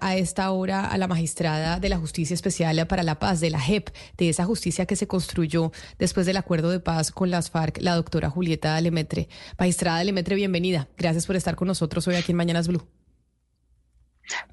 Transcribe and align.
a 0.00 0.16
esta 0.16 0.50
hora 0.50 0.86
a 0.86 0.96
la 0.96 1.08
magistrada 1.08 1.78
de 1.78 1.90
la 1.90 1.98
Justicia 1.98 2.32
Especial 2.32 2.86
para 2.86 3.02
la 3.02 3.18
Paz, 3.18 3.40
de 3.40 3.50
la 3.50 3.60
JEP, 3.60 3.90
de 4.16 4.30
esa 4.30 4.44
justicia 4.44 4.86
que 4.86 4.96
se 4.96 5.06
construyó 5.06 5.72
después 5.98 6.24
del 6.24 6.38
acuerdo 6.38 6.70
de 6.70 6.80
paz 6.80 7.10
con 7.10 7.30
las 7.30 7.50
FARC, 7.50 7.78
la 7.82 7.94
doctora 7.94 8.30
Julieta 8.30 8.80
Lemetre. 8.80 9.28
Magistrada 9.58 10.02
Lemetre, 10.02 10.36
bienvenida. 10.36 10.88
Gracias 10.96 11.26
por 11.26 11.36
estar 11.36 11.54
con 11.54 11.68
nosotros 11.68 12.08
hoy 12.08 12.14
aquí 12.14 12.32
en 12.32 12.38
Mañanas 12.38 12.66
Blue. 12.66 12.86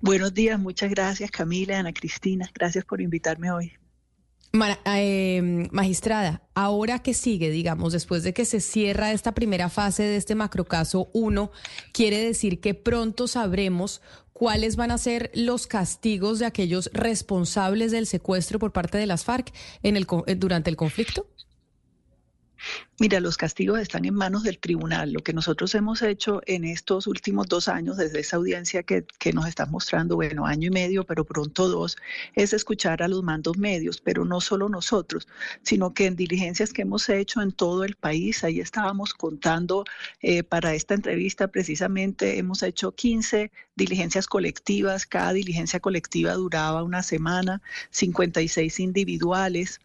Buenos 0.02 0.34
días, 0.34 0.60
muchas 0.60 0.90
gracias 0.90 1.32
Camila, 1.32 1.80
Ana 1.80 1.94
Cristina, 1.94 2.50
gracias 2.54 2.84
por 2.84 3.00
invitarme 3.00 3.52
hoy. 3.52 3.72
Em, 4.54 5.70
magistrada, 5.72 6.42
ahora 6.56 7.00
que 7.00 7.14
sigue, 7.14 7.50
digamos, 7.50 7.94
después 7.94 8.24
de 8.24 8.34
que 8.34 8.44
se 8.44 8.60
cierra 8.60 9.14
esta 9.14 9.32
primera 9.32 9.70
fase 9.70 10.04
de 10.04 10.18
este 10.18 10.36
macrocaso 10.36 11.10
1, 11.14 11.52
quiere 11.94 12.18
decir 12.18 12.60
que 12.60 12.74
pronto 12.74 13.28
sabremos 13.28 14.02
cuáles 14.34 14.76
van 14.76 14.92
a 14.92 14.98
ser 14.98 15.32
los 15.36 15.68
castigos 15.68 16.40
de 16.40 16.48
aquellos 16.48 16.90
responsables 16.94 17.92
del 17.92 18.08
secuestro 18.08 18.60
por 18.60 18.74
parte 18.74 18.98
de 18.98 19.06
las 19.06 19.24
FARC 19.24 19.54
en 19.84 19.96
el, 19.96 20.06
durante 20.38 20.70
el 20.70 20.76
conflicto? 20.76 21.28
Mira, 23.02 23.20
los 23.20 23.36
castigos 23.36 23.80
están 23.80 24.06
en 24.06 24.14
manos 24.14 24.44
del 24.44 24.60
tribunal. 24.60 25.12
Lo 25.12 25.22
que 25.22 25.34
nosotros 25.34 25.74
hemos 25.74 26.04
hecho 26.04 26.42
en 26.46 26.66
estos 26.66 27.08
últimos 27.08 27.48
dos 27.48 27.68
años, 27.68 27.98
desde 27.98 28.20
esa 28.20 28.38
audiencia 28.38 28.84
que, 28.84 29.06
nos 29.34 29.48
está 29.48 29.66
mostrando, 29.66 30.16
bueno, 30.16 30.46
año 30.46 30.68
y 30.68 30.72
medio, 30.72 31.04
pero 31.04 31.26
pronto 31.26 31.68
dos, 31.68 31.98
es 32.36 32.54
escuchar 32.54 33.02
a 33.02 33.08
los 33.08 33.24
mandos 33.24 33.58
medios, 33.58 34.02
pero 34.02 34.24
no 34.24 34.40
solo 34.40 34.70
nosotros, 34.70 35.28
sino 35.64 35.96
que 35.96 36.06
en 36.06 36.16
diligencias 36.16 36.74
que 36.74 36.84
hemos 36.84 37.10
hecho 37.10 37.42
en 37.42 37.52
todo 37.52 37.84
el 37.84 37.96
país, 37.96 38.44
ahí 38.44 38.60
estábamos 38.60 39.16
contando 39.16 39.84
eh, 40.22 40.44
para 40.44 40.76
esta 40.76 40.94
entrevista 40.94 41.48
precisamente, 41.48 42.38
hemos 42.38 42.62
hecho 42.62 42.92
15 42.94 43.52
diligencias 43.76 44.28
colectivas, 44.28 45.08
cada 45.08 45.34
diligencia 45.34 45.80
colectiva 45.80 46.34
duraba 46.34 46.84
una 46.84 47.02
semana, 47.02 47.64
56 47.90 48.80
individuales, 48.80 49.80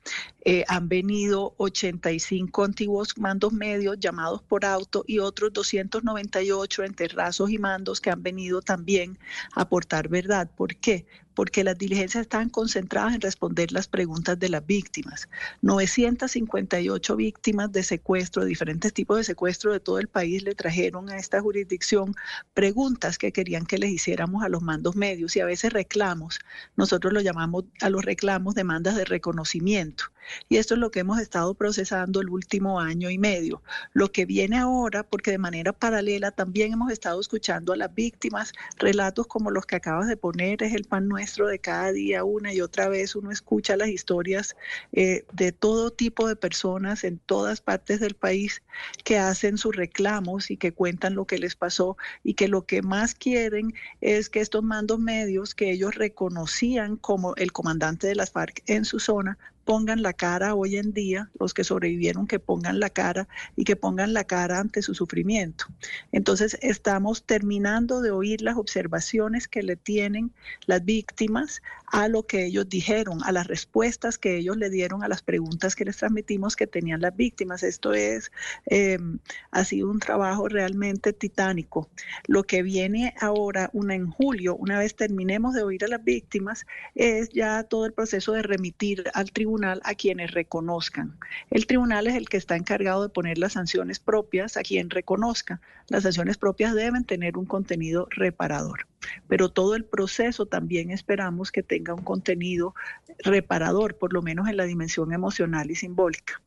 eh, 0.44 0.64
han 0.68 0.88
venido 0.88 1.54
85 1.56 2.65
antiguos 2.66 3.16
mandos 3.16 3.52
medios 3.52 3.98
llamados 3.98 4.42
por 4.42 4.64
auto 4.64 5.04
y 5.06 5.18
otros 5.18 5.52
298 5.52 6.84
entre 6.84 7.08
rasos 7.08 7.50
y 7.50 7.58
mandos 7.58 8.00
que 8.00 8.10
han 8.10 8.22
venido 8.22 8.60
también 8.60 9.18
a 9.54 9.62
aportar 9.62 10.08
verdad. 10.08 10.50
¿Por 10.54 10.76
qué? 10.76 11.06
Porque 11.36 11.62
las 11.62 11.76
diligencias 11.76 12.22
están 12.22 12.48
concentradas 12.48 13.14
en 13.14 13.20
responder 13.20 13.70
las 13.70 13.86
preguntas 13.86 14.38
de 14.38 14.48
las 14.48 14.66
víctimas. 14.66 15.28
958 15.60 17.14
víctimas 17.14 17.70
de 17.70 17.82
secuestro, 17.82 18.42
de 18.42 18.48
diferentes 18.48 18.94
tipos 18.94 19.18
de 19.18 19.24
secuestro 19.24 19.70
de 19.70 19.78
todo 19.78 19.98
el 19.98 20.08
país, 20.08 20.42
le 20.42 20.54
trajeron 20.54 21.10
a 21.10 21.18
esta 21.18 21.42
jurisdicción 21.42 22.14
preguntas 22.54 23.18
que 23.18 23.32
querían 23.32 23.66
que 23.66 23.76
les 23.76 23.90
hiciéramos 23.90 24.42
a 24.42 24.48
los 24.48 24.62
mandos 24.62 24.96
medios 24.96 25.36
y 25.36 25.40
a 25.40 25.44
veces 25.44 25.74
reclamos. 25.74 26.40
Nosotros 26.74 27.12
lo 27.12 27.20
llamamos 27.20 27.64
a 27.82 27.90
los 27.90 28.02
reclamos 28.02 28.54
demandas 28.54 28.96
de 28.96 29.04
reconocimiento. 29.04 30.04
Y 30.48 30.56
esto 30.56 30.74
es 30.74 30.80
lo 30.80 30.90
que 30.90 31.00
hemos 31.00 31.20
estado 31.20 31.54
procesando 31.54 32.20
el 32.20 32.30
último 32.30 32.80
año 32.80 33.10
y 33.10 33.18
medio. 33.18 33.62
Lo 33.92 34.10
que 34.10 34.24
viene 34.24 34.58
ahora, 34.58 35.04
porque 35.04 35.30
de 35.30 35.38
manera 35.38 35.72
paralela 35.72 36.30
también 36.32 36.72
hemos 36.72 36.90
estado 36.90 37.20
escuchando 37.20 37.72
a 37.72 37.76
las 37.76 37.94
víctimas, 37.94 38.52
relatos 38.76 39.26
como 39.26 39.50
los 39.50 39.66
que 39.66 39.76
acabas 39.76 40.08
de 40.08 40.16
poner, 40.16 40.62
es 40.62 40.74
el 40.74 40.84
pan 40.84 41.06
nuestro 41.06 41.25
de 41.26 41.58
cada 41.58 41.92
día, 41.92 42.24
una 42.24 42.52
y 42.52 42.60
otra 42.60 42.88
vez, 42.88 43.16
uno 43.16 43.32
escucha 43.32 43.76
las 43.76 43.88
historias 43.88 44.56
eh, 44.92 45.24
de 45.32 45.52
todo 45.52 45.90
tipo 45.90 46.28
de 46.28 46.36
personas 46.36 47.02
en 47.04 47.18
todas 47.18 47.60
partes 47.60 48.00
del 48.00 48.14
país 48.14 48.62
que 49.04 49.18
hacen 49.18 49.58
sus 49.58 49.74
reclamos 49.74 50.50
y 50.50 50.56
que 50.56 50.72
cuentan 50.72 51.14
lo 51.14 51.26
que 51.26 51.38
les 51.38 51.56
pasó 51.56 51.96
y 52.22 52.34
que 52.34 52.48
lo 52.48 52.64
que 52.64 52.80
más 52.82 53.14
quieren 53.14 53.74
es 54.00 54.28
que 54.28 54.40
estos 54.40 54.62
mandos 54.62 55.00
medios 55.00 55.54
que 55.54 55.72
ellos 55.72 55.96
reconocían 55.96 56.96
como 56.96 57.34
el 57.36 57.52
comandante 57.52 58.06
de 58.06 58.14
las 58.14 58.30
FARC 58.30 58.62
en 58.66 58.84
su 58.84 59.00
zona 59.00 59.36
pongan 59.66 60.00
la 60.00 60.12
cara 60.12 60.54
hoy 60.54 60.76
en 60.76 60.92
día, 60.92 61.28
los 61.38 61.52
que 61.52 61.64
sobrevivieron, 61.64 62.28
que 62.28 62.38
pongan 62.38 62.78
la 62.78 62.88
cara 62.88 63.28
y 63.56 63.64
que 63.64 63.74
pongan 63.74 64.14
la 64.14 64.22
cara 64.22 64.60
ante 64.60 64.80
su 64.80 64.94
sufrimiento. 64.94 65.66
Entonces, 66.12 66.56
estamos 66.62 67.24
terminando 67.24 68.00
de 68.00 68.12
oír 68.12 68.42
las 68.42 68.56
observaciones 68.56 69.48
que 69.48 69.64
le 69.64 69.74
tienen 69.74 70.32
las 70.66 70.84
víctimas 70.84 71.62
a 71.86 72.08
lo 72.08 72.26
que 72.26 72.46
ellos 72.46 72.68
dijeron, 72.68 73.22
a 73.24 73.32
las 73.32 73.46
respuestas 73.46 74.18
que 74.18 74.36
ellos 74.36 74.56
le 74.56 74.70
dieron 74.70 75.02
a 75.02 75.08
las 75.08 75.22
preguntas 75.22 75.76
que 75.76 75.84
les 75.84 75.96
transmitimos 75.96 76.56
que 76.56 76.66
tenían 76.66 77.00
las 77.00 77.16
víctimas. 77.16 77.62
Esto 77.62 77.94
es, 77.94 78.32
em, 78.66 79.18
ha 79.50 79.64
sido 79.64 79.90
un 79.90 80.00
trabajo 80.00 80.48
realmente 80.48 81.12
titánico. 81.12 81.88
Lo 82.26 82.42
que 82.44 82.62
viene 82.62 83.14
ahora, 83.20 83.70
una 83.72 83.94
en 83.94 84.10
julio, 84.10 84.56
una 84.56 84.78
vez 84.78 84.96
terminemos 84.96 85.54
de 85.54 85.62
oír 85.62 85.84
a 85.84 85.88
las 85.88 86.02
víctimas, 86.02 86.66
es 86.94 87.28
ya 87.30 87.62
todo 87.64 87.86
el 87.86 87.92
proceso 87.92 88.32
de 88.32 88.42
remitir 88.42 89.04
al 89.14 89.30
tribunal 89.30 89.80
a 89.84 89.94
quienes 89.94 90.32
reconozcan. 90.32 91.16
El 91.50 91.66
tribunal 91.66 92.06
es 92.06 92.14
el 92.14 92.28
que 92.28 92.36
está 92.36 92.56
encargado 92.56 93.02
de 93.02 93.08
poner 93.08 93.38
las 93.38 93.52
sanciones 93.54 93.98
propias 93.98 94.56
a 94.56 94.62
quien 94.62 94.90
reconozca. 94.90 95.60
Las 95.88 96.02
sanciones 96.02 96.36
propias 96.36 96.74
deben 96.74 97.04
tener 97.04 97.36
un 97.38 97.46
contenido 97.46 98.08
reparador, 98.10 98.86
pero 99.28 99.50
todo 99.50 99.74
el 99.74 99.84
proceso 99.84 100.46
también 100.46 100.90
esperamos 100.90 101.50
que 101.52 101.62
tenga 101.62 101.94
un 101.94 102.02
contenido 102.02 102.74
reparador, 103.18 103.96
por 103.96 104.12
lo 104.12 104.22
menos 104.22 104.48
en 104.48 104.56
la 104.56 104.64
dimensión 104.64 105.12
emocional 105.12 105.70
y 105.70 105.74
simbólica. 105.74 106.42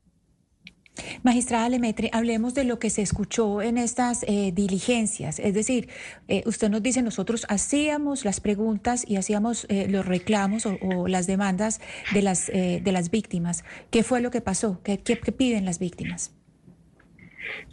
Magistrada 1.24 1.70
Lemetre, 1.70 2.10
hablemos 2.14 2.54
de 2.54 2.64
lo 2.64 2.80
que 2.80 2.90
se 2.90 3.02
escuchó 3.02 3.62
en 3.62 3.78
estas 3.78 4.24
eh, 4.24 4.52
diligencias. 4.54 5.40
Es 5.40 5.54
decir, 5.54 5.90
eh, 6.28 6.44
usted 6.46 6.70
nos 6.70 6.84
dice, 6.84 7.02
nosotros 7.02 7.46
hacíamos 7.50 8.26
las 8.26 8.40
preguntas 8.40 9.06
y 9.08 9.16
hacíamos 9.16 9.66
eh, 9.70 9.88
los 9.90 10.06
reclamos 10.06 10.66
o, 10.66 11.08
las 11.08 11.28
demandas 11.28 11.80
de 12.14 12.22
las, 12.22 12.48
de 12.48 12.92
las 12.92 13.10
víctimas. 13.10 13.64
¿Qué 13.90 14.04
fue 14.04 14.22
lo 14.22 14.32
que 14.32 14.42
pasó? 14.42 14.82
¿Qué, 14.84 15.00
qué, 15.00 15.16
piden 15.16 15.66
las 15.66 15.80
víctimas? 15.80 16.32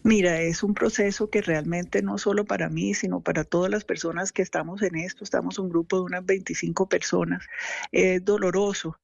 Mira, 0.03 0.41
es 0.41 0.63
un 0.63 0.75
proceso 0.75 1.31
que 1.31 1.43
realmente 1.43 2.03
no 2.03 2.19
solo 2.19 2.45
para 2.45 2.69
mí, 2.69 2.95
sino 2.95 3.21
para 3.21 3.45
todas 3.45 3.71
las 3.71 3.85
personas 3.85 4.33
que 4.33 4.43
estamos 4.43 4.83
en 4.83 4.97
esto, 4.97 5.25
estamos 5.25 5.59
un 5.59 5.69
grupo 5.69 5.97
de 5.97 6.03
unas 6.05 6.25
25 6.25 6.89
personas, 6.89 7.45
es 7.93 8.25
doloroso 8.25 8.99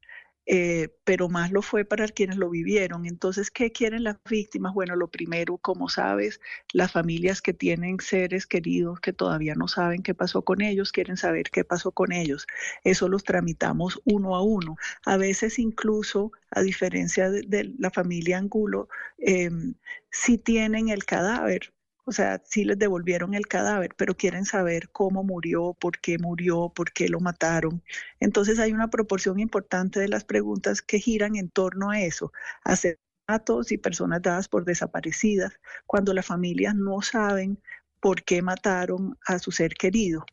eh, 0.47 0.88
pero 1.04 1.28
más 1.28 1.53
lo 1.53 1.62
fue 1.62 1.84
para 1.84 2.08
quienes 2.08 2.36
lo 2.36 2.50
vivieron. 2.50 3.06
Entonces, 3.06 3.50
¿qué 3.50 3.70
quieren 3.72 4.04
las 4.04 4.16
víctimas? 4.28 4.75
Bueno, 4.75 4.97
lo 4.97 5.08
primero, 5.08 5.58
como 5.58 5.88
sabes, 5.88 6.41
las 6.72 6.92
familias 6.92 7.42
que 7.42 7.53
tienen 7.54 8.00
seres 8.00 8.47
queridos 8.47 9.00
que 9.00 9.12
todavía 9.12 9.54
no 9.54 9.69
saben 9.69 10.03
qué 10.03 10.14
pasó 10.14 10.42
con 10.42 10.62
ellos, 10.62 10.92
quieren 10.92 11.16
saber 11.16 11.50
qué 11.50 11.64
pasó 11.64 11.92
con 11.92 12.12
ellos. 12.12 12.47
Eso 12.84 13.08
los 13.08 13.25
tramitamos 13.25 14.00
uno 14.04 14.34
a 14.36 14.42
uno. 14.42 14.76
A 15.04 15.16
veces 15.16 15.58
incluso, 15.58 16.32
a 16.50 16.62
diferencia 16.62 17.30
de, 17.30 17.74
la 17.78 17.91
familia 17.91 18.38
Angulo, 18.38 18.88
si 20.10 20.38
tienen 20.38 20.88
el 20.88 21.04
cadáver, 21.04 21.72
o 22.05 22.13
sea, 22.13 22.41
sí 22.45 22.65
les 22.65 22.79
devolvieron 22.79 23.35
el 23.35 23.47
cadáver, 23.47 23.95
pero 23.97 24.17
quieren 24.17 24.45
saber 24.45 24.91
cómo 24.91 25.23
murió, 25.23 25.75
por 25.81 25.99
qué 26.01 26.19
murió, 26.19 26.73
por 26.75 26.93
qué 26.93 27.09
lo 27.09 27.21
mataron. 27.21 27.83
Entonces 28.21 28.59
hay 28.59 28.73
una 28.73 28.91
proporción 28.91 29.39
importante 29.41 30.01
de 30.01 30.09
las 30.09 30.25
preguntas 30.25 30.83
que 30.83 30.99
giran 30.99 31.37
en 31.37 31.49
torno 31.51 31.91
a 31.91 32.01
eso, 32.01 32.33
asesinatos 32.65 33.73
y 33.73 33.79
personas 33.79 34.23
dadas 34.23 34.49
por 34.49 34.65
desaparecidas, 34.65 35.61
cuando 35.87 36.13
las 36.15 36.27
familias 36.27 36.75
no 36.75 37.03
saben 37.03 37.59
por 38.01 38.25
qué 38.25 38.43
mataron 38.43 39.17
a 39.27 39.39
su 39.39 39.53
ser 39.53 39.75
querido. 39.75 40.27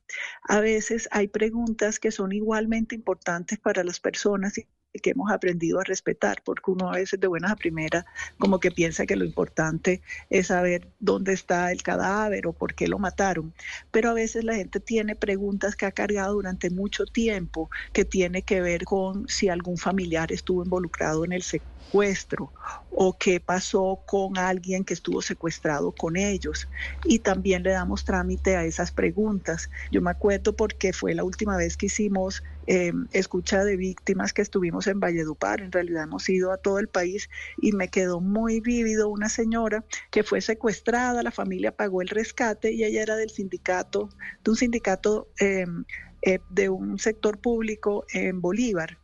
A 0.43 0.59
veces 0.59 1.07
hay 1.11 1.27
preguntas 1.27 1.99
que 1.99 2.11
son 2.11 2.31
igualmente 2.31 2.95
importantes 2.95 3.59
para 3.59 3.83
las 3.83 3.99
personas 3.99 4.57
y 4.57 4.67
que 5.01 5.11
hemos 5.11 5.31
aprendido 5.31 5.79
a 5.79 5.83
respetar, 5.83 6.41
porque 6.43 6.71
uno 6.71 6.89
a 6.89 6.95
veces 6.95 7.19
de 7.19 7.27
buenas 7.27 7.51
a 7.51 7.55
primeras 7.55 8.05
como 8.39 8.59
que 8.59 8.71
piensa 8.71 9.05
que 9.05 9.15
lo 9.15 9.23
importante 9.25 10.01
es 10.29 10.47
saber 10.47 10.87
dónde 10.99 11.33
está 11.33 11.71
el 11.71 11.83
cadáver 11.83 12.47
o 12.47 12.53
por 12.53 12.73
qué 12.73 12.87
lo 12.87 12.97
mataron. 12.97 13.53
Pero 13.91 14.09
a 14.09 14.13
veces 14.13 14.43
la 14.43 14.55
gente 14.55 14.79
tiene 14.79 15.15
preguntas 15.15 15.75
que 15.75 15.85
ha 15.85 15.91
cargado 15.91 16.33
durante 16.33 16.69
mucho 16.69 17.05
tiempo 17.05 17.69
que 17.93 18.05
tiene 18.05 18.41
que 18.41 18.61
ver 18.61 18.83
con 18.83 19.27
si 19.27 19.49
algún 19.49 19.77
familiar 19.77 20.31
estuvo 20.31 20.63
involucrado 20.63 21.23
en 21.23 21.33
el 21.33 21.43
secuestro 21.43 22.51
o 22.89 23.17
qué 23.17 23.39
pasó 23.39 24.03
con 24.05 24.37
alguien 24.37 24.83
que 24.83 24.93
estuvo 24.93 25.21
secuestrado 25.21 25.91
con 25.91 26.17
ellos. 26.17 26.67
Y 27.03 27.19
también 27.19 27.63
le 27.63 27.71
damos 27.71 28.05
trámite 28.05 28.55
a 28.55 28.65
esas 28.65 28.91
preguntas. 28.91 29.69
Yo 29.91 30.01
me 30.01 30.11
acuerdo 30.11 30.55
porque 30.55 30.93
fue 30.93 31.13
la 31.13 31.23
última 31.23 31.57
vez 31.57 31.77
que 31.77 31.87
hicimos 31.87 32.43
eh, 32.71 32.93
escucha 33.13 33.63
de 33.65 33.77
víctimas 33.77 34.31
que 34.31 34.43
estuvimos 34.43 34.85
en 34.85 34.99
Valledupar. 34.99 35.59
En 35.59 35.71
realidad 35.71 36.03
hemos 36.03 36.29
ido 36.29 36.51
a 36.51 36.57
todo 36.57 36.77
el 36.77 36.87
país 36.87 37.27
y 37.59 37.71
me 37.71 37.87
quedó 37.87 38.21
muy 38.21 38.59
vívido 38.59 39.09
una 39.09 39.27
señora 39.27 39.83
que 40.11 40.23
fue 40.23 40.39
secuestrada, 40.39 41.23
la 41.23 41.31
familia 41.31 41.75
pagó 41.75 42.03
el 42.03 42.09
rescate 42.09 42.71
y 42.71 42.83
ella 42.83 43.01
era 43.01 43.15
del 43.15 43.31
sindicato, 43.31 44.09
de 44.43 44.51
un 44.51 44.55
sindicato 44.55 45.29
eh, 45.39 45.65
eh, 46.21 46.39
de 46.51 46.69
un 46.69 46.99
sector 46.99 47.39
público 47.39 48.05
en 48.13 48.39
Bolívar. 48.39 48.99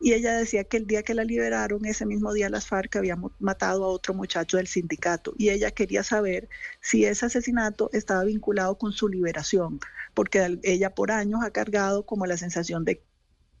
Y 0.00 0.14
ella 0.14 0.34
decía 0.34 0.64
que 0.64 0.78
el 0.78 0.86
día 0.86 1.02
que 1.02 1.12
la 1.12 1.24
liberaron, 1.24 1.84
ese 1.84 2.06
mismo 2.06 2.32
día 2.32 2.48
las 2.48 2.66
FARC 2.66 2.96
habían 2.96 3.22
matado 3.38 3.84
a 3.84 3.88
otro 3.88 4.14
muchacho 4.14 4.56
del 4.56 4.66
sindicato. 4.66 5.34
Y 5.36 5.50
ella 5.50 5.72
quería 5.72 6.02
saber 6.02 6.48
si 6.80 7.04
ese 7.04 7.26
asesinato 7.26 7.90
estaba 7.92 8.24
vinculado 8.24 8.78
con 8.78 8.92
su 8.92 9.08
liberación, 9.08 9.78
porque 10.14 10.58
ella 10.62 10.94
por 10.94 11.10
años 11.10 11.42
ha 11.44 11.50
cargado 11.50 12.06
como 12.06 12.24
la 12.24 12.38
sensación 12.38 12.86
de 12.86 13.02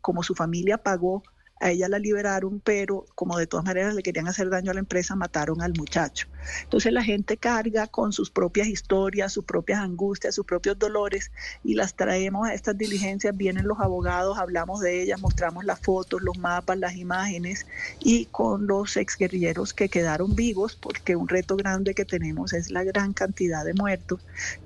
como 0.00 0.22
su 0.22 0.34
familia 0.34 0.78
pagó 0.78 1.22
a 1.60 1.70
ella 1.70 1.88
la 1.88 1.98
liberaron, 1.98 2.60
pero 2.60 3.04
como 3.14 3.36
de 3.38 3.46
todas 3.46 3.66
maneras 3.66 3.94
le 3.94 4.02
querían 4.02 4.26
hacer 4.28 4.48
daño 4.48 4.70
a 4.70 4.74
la 4.74 4.80
empresa, 4.80 5.14
mataron 5.14 5.60
al 5.60 5.74
muchacho. 5.74 6.26
Entonces 6.62 6.92
la 6.92 7.04
gente 7.04 7.36
carga 7.36 7.86
con 7.86 8.12
sus 8.12 8.30
propias 8.30 8.66
historias, 8.66 9.32
sus 9.32 9.44
propias 9.44 9.80
angustias, 9.80 10.34
sus 10.34 10.46
propios 10.46 10.78
dolores 10.78 11.30
y 11.62 11.74
las 11.74 11.94
traemos 11.94 12.48
a 12.48 12.54
estas 12.54 12.78
diligencias, 12.78 13.36
vienen 13.36 13.68
los 13.68 13.78
abogados, 13.78 14.38
hablamos 14.38 14.80
de 14.80 15.02
ellas, 15.02 15.20
mostramos 15.20 15.64
las 15.64 15.80
fotos, 15.80 16.22
los 16.22 16.38
mapas, 16.38 16.78
las 16.78 16.96
imágenes 16.96 17.66
y 18.00 18.24
con 18.26 18.66
los 18.66 18.96
exguerrilleros 18.96 19.74
que 19.74 19.90
quedaron 19.90 20.34
vivos, 20.34 20.76
porque 20.76 21.14
un 21.14 21.28
reto 21.28 21.56
grande 21.56 21.94
que 21.94 22.06
tenemos 22.06 22.54
es 22.54 22.70
la 22.70 22.84
gran 22.84 23.12
cantidad 23.12 23.64
de 23.64 23.74
muertos, 23.74 24.20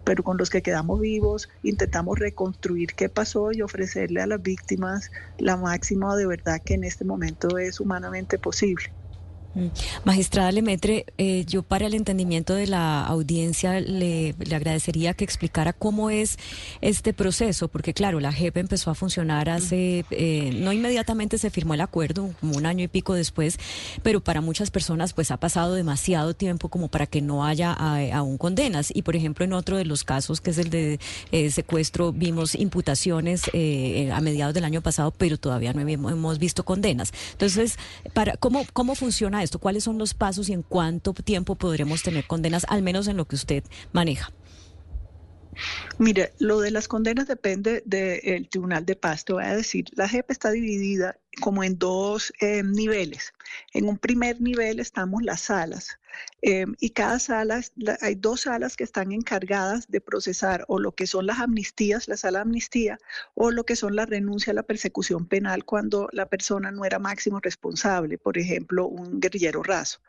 pero 0.05 0.23
con 0.23 0.37
los 0.37 0.49
que 0.49 0.63
quedamos 0.63 1.01
vivos 1.01 1.49
intentamos 1.65 2.19
reconstruir 2.21 2.95
qué 2.95 3.09
pasó 3.09 3.51
y 3.51 3.63
ofrecerle 3.63 4.21
a 4.21 4.27
las 4.27 4.43
víctimas 4.43 5.11
la 5.39 5.57
máxima 5.57 6.15
de 6.17 6.27
verdad 6.27 6.61
que 6.65 6.84
en 6.85 6.89
este 6.89 7.05
momento 7.05 7.59
es 7.59 7.81
humanamente 7.81 8.39
posible. 8.39 8.85
Mm. 9.55 9.67
Magistrada 10.05 10.51
Lemetre, 10.51 11.07
eh, 11.17 11.45
yo 11.47 11.63
para 11.63 11.87
el 11.87 11.95
entendimiento 11.95 12.55
de 12.55 12.67
la 12.67 13.07
audiencia 13.07 13.81
le, 13.81 14.35
agradecería 14.53 15.15
que 15.15 15.25
explicara 15.25 15.73
cómo 15.73 16.11
es 16.11 16.39
este 16.81 17.13
proceso, 17.13 17.69
porque 17.69 17.95
claro, 17.95 18.21
la 18.21 18.33
JEP 18.33 18.57
empezó 18.57 18.91
a 18.91 18.95
funcionar 18.95 19.49
hace, 19.49 20.05
eh, 20.11 20.53
no 20.61 20.73
inmediatamente 20.73 21.39
se 21.39 21.51
firmó 21.51 21.75
el 21.75 21.81
acuerdo, 21.81 22.35
como 22.41 22.57
un 22.57 22.67
año 22.67 22.85
y 22.85 22.89
pico 22.89 23.15
después, 23.15 23.59
pero 24.03 24.21
para 24.21 24.41
muchas 24.41 24.71
personas 24.71 25.13
pues 25.13 25.31
ha 25.31 25.37
pasado 25.37 25.75
demasiado 25.75 26.35
tiempo 26.35 26.69
como 26.69 26.89
para 26.89 27.07
que 27.07 27.23
no 27.23 27.45
haya 27.45 27.73
aún 27.73 28.39
condenas. 28.39 28.91
Y 28.95 29.03
por 29.03 29.17
ejemplo, 29.17 29.45
en 29.45 29.53
otro 29.53 29.77
de 29.77 29.85
los 29.85 30.05
casos, 30.05 30.41
que 30.41 30.51
es 30.51 30.59
el 30.59 30.71
de 30.71 30.99
eh, 31.31 31.51
secuestro, 31.51 32.13
vimos 32.13 32.55
imputaciones 32.55 33.45
a 33.45 34.21
mediados 34.21 34.55
del 34.55 34.65
año 34.65 34.81
pasado, 34.81 35.13
pero 35.17 35.39
todavía 35.39 35.73
no 35.73 35.81
hemos 35.89 36.39
visto 36.39 36.65
condenas. 36.65 37.13
Entonces, 37.33 37.77
para, 38.13 38.37
¿cómo, 38.37 38.65
cómo 38.73 38.95
funciona 38.95 39.44
esto? 39.45 39.59
¿Cuáles 39.59 39.85
son 39.85 39.99
los 39.99 40.15
pasos 40.15 40.49
y 40.49 40.53
en 40.53 40.63
cuánto 40.63 41.13
tiempo 41.13 41.55
podremos 41.55 42.03
tener 42.03 42.27
condenas, 42.27 42.67
al 42.69 42.83
menos 42.83 43.07
en 43.07 43.17
lo 43.17 43.27
que 43.27 43.37
usted 43.37 43.65
maneja? 43.93 44.33
Mire, 45.99 46.33
lo 46.39 46.61
de 46.61 46.71
las 46.71 46.89
condenas 46.89 47.29
depende 47.29 47.83
del 47.87 48.49
Tribunal 48.49 48.85
de 48.85 48.97
Paz. 48.97 49.25
Te 49.25 49.33
voy 49.33 49.45
a 49.45 49.57
decir, 49.57 49.87
la 49.95 50.09
JEP 50.09 50.31
está 50.31 50.51
dividida 50.51 51.17
como 51.41 51.65
en 51.65 51.79
dos 51.79 52.33
eh, 52.41 52.63
niveles. 52.63 53.33
En 53.73 53.89
un 53.89 53.99
primer 53.99 54.41
nivel 54.41 54.81
estamos 54.81 55.23
las 55.23 55.43
salas 55.43 55.99
eh, 56.43 56.67
y 56.81 56.91
cada 56.91 57.19
sala, 57.19 57.61
hay 58.01 58.15
dos 58.15 58.43
salas 58.43 58.77
que 58.77 58.85
están 58.85 59.13
encargadas 59.13 59.89
de 59.89 60.01
procesar 60.01 60.65
o 60.69 60.79
lo 60.79 60.93
que 60.93 61.07
son 61.07 61.27
las 61.27 61.41
amnistías, 61.41 62.09
la 62.09 62.17
sala 62.17 62.39
de 62.39 62.43
amnistía, 62.43 62.99
o 63.35 63.51
lo 63.51 63.65
que 63.65 63.77
son 63.77 63.97
la 63.97 64.07
renuncia 64.07 64.53
a 64.53 64.55
la 64.55 64.63
persecución 64.63 65.27
penal 65.27 65.65
cuando 65.65 66.09
la 66.13 66.27
persona 66.27 66.71
no 66.71 66.85
era 66.85 66.99
máximo 66.99 67.41
responsable, 67.41 68.19
por 68.19 68.39
ejemplo, 68.39 68.87
un 68.87 69.21
guerrillero 69.21 69.63
raso. 69.63 70.01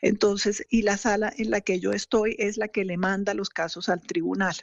Entonces, 0.00 0.64
y 0.70 0.82
la 0.82 0.96
sala 0.96 1.32
en 1.36 1.50
la 1.50 1.60
que 1.60 1.80
yo 1.80 1.92
estoy 1.92 2.36
es 2.38 2.56
la 2.56 2.68
que 2.68 2.84
le 2.84 2.96
manda 2.96 3.34
los 3.34 3.50
casos 3.50 3.88
al 3.88 4.00
tribunal 4.00 4.56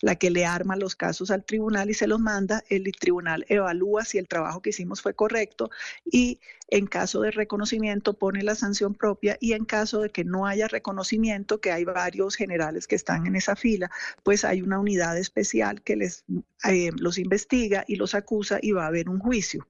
la 0.00 0.16
que 0.16 0.30
le 0.30 0.44
arma 0.44 0.76
los 0.76 0.96
casos 0.96 1.30
al 1.30 1.44
tribunal 1.44 1.90
y 1.90 1.94
se 1.94 2.06
los 2.06 2.20
manda, 2.20 2.64
el 2.68 2.90
tribunal 2.92 3.44
evalúa 3.48 4.04
si 4.04 4.18
el 4.18 4.28
trabajo 4.28 4.62
que 4.62 4.70
hicimos 4.70 5.02
fue 5.02 5.14
correcto 5.14 5.70
y 6.04 6.40
en 6.68 6.86
caso 6.86 7.20
de 7.22 7.32
reconocimiento 7.32 8.14
pone 8.14 8.42
la 8.42 8.54
sanción 8.54 8.94
propia 8.94 9.36
y 9.40 9.52
en 9.52 9.64
caso 9.64 10.02
de 10.02 10.10
que 10.10 10.24
no 10.24 10.46
haya 10.46 10.68
reconocimiento, 10.68 11.60
que 11.60 11.72
hay 11.72 11.84
varios 11.84 12.36
generales 12.36 12.86
que 12.86 12.94
están 12.94 13.26
en 13.26 13.36
esa 13.36 13.56
fila, 13.56 13.90
pues 14.22 14.44
hay 14.44 14.62
una 14.62 14.78
unidad 14.78 15.18
especial 15.18 15.82
que 15.82 15.96
les 15.96 16.24
eh, 16.68 16.90
los 16.96 17.18
investiga 17.18 17.84
y 17.86 17.96
los 17.96 18.14
acusa 18.14 18.58
y 18.62 18.72
va 18.72 18.84
a 18.84 18.88
haber 18.88 19.08
un 19.08 19.18
juicio. 19.18 19.66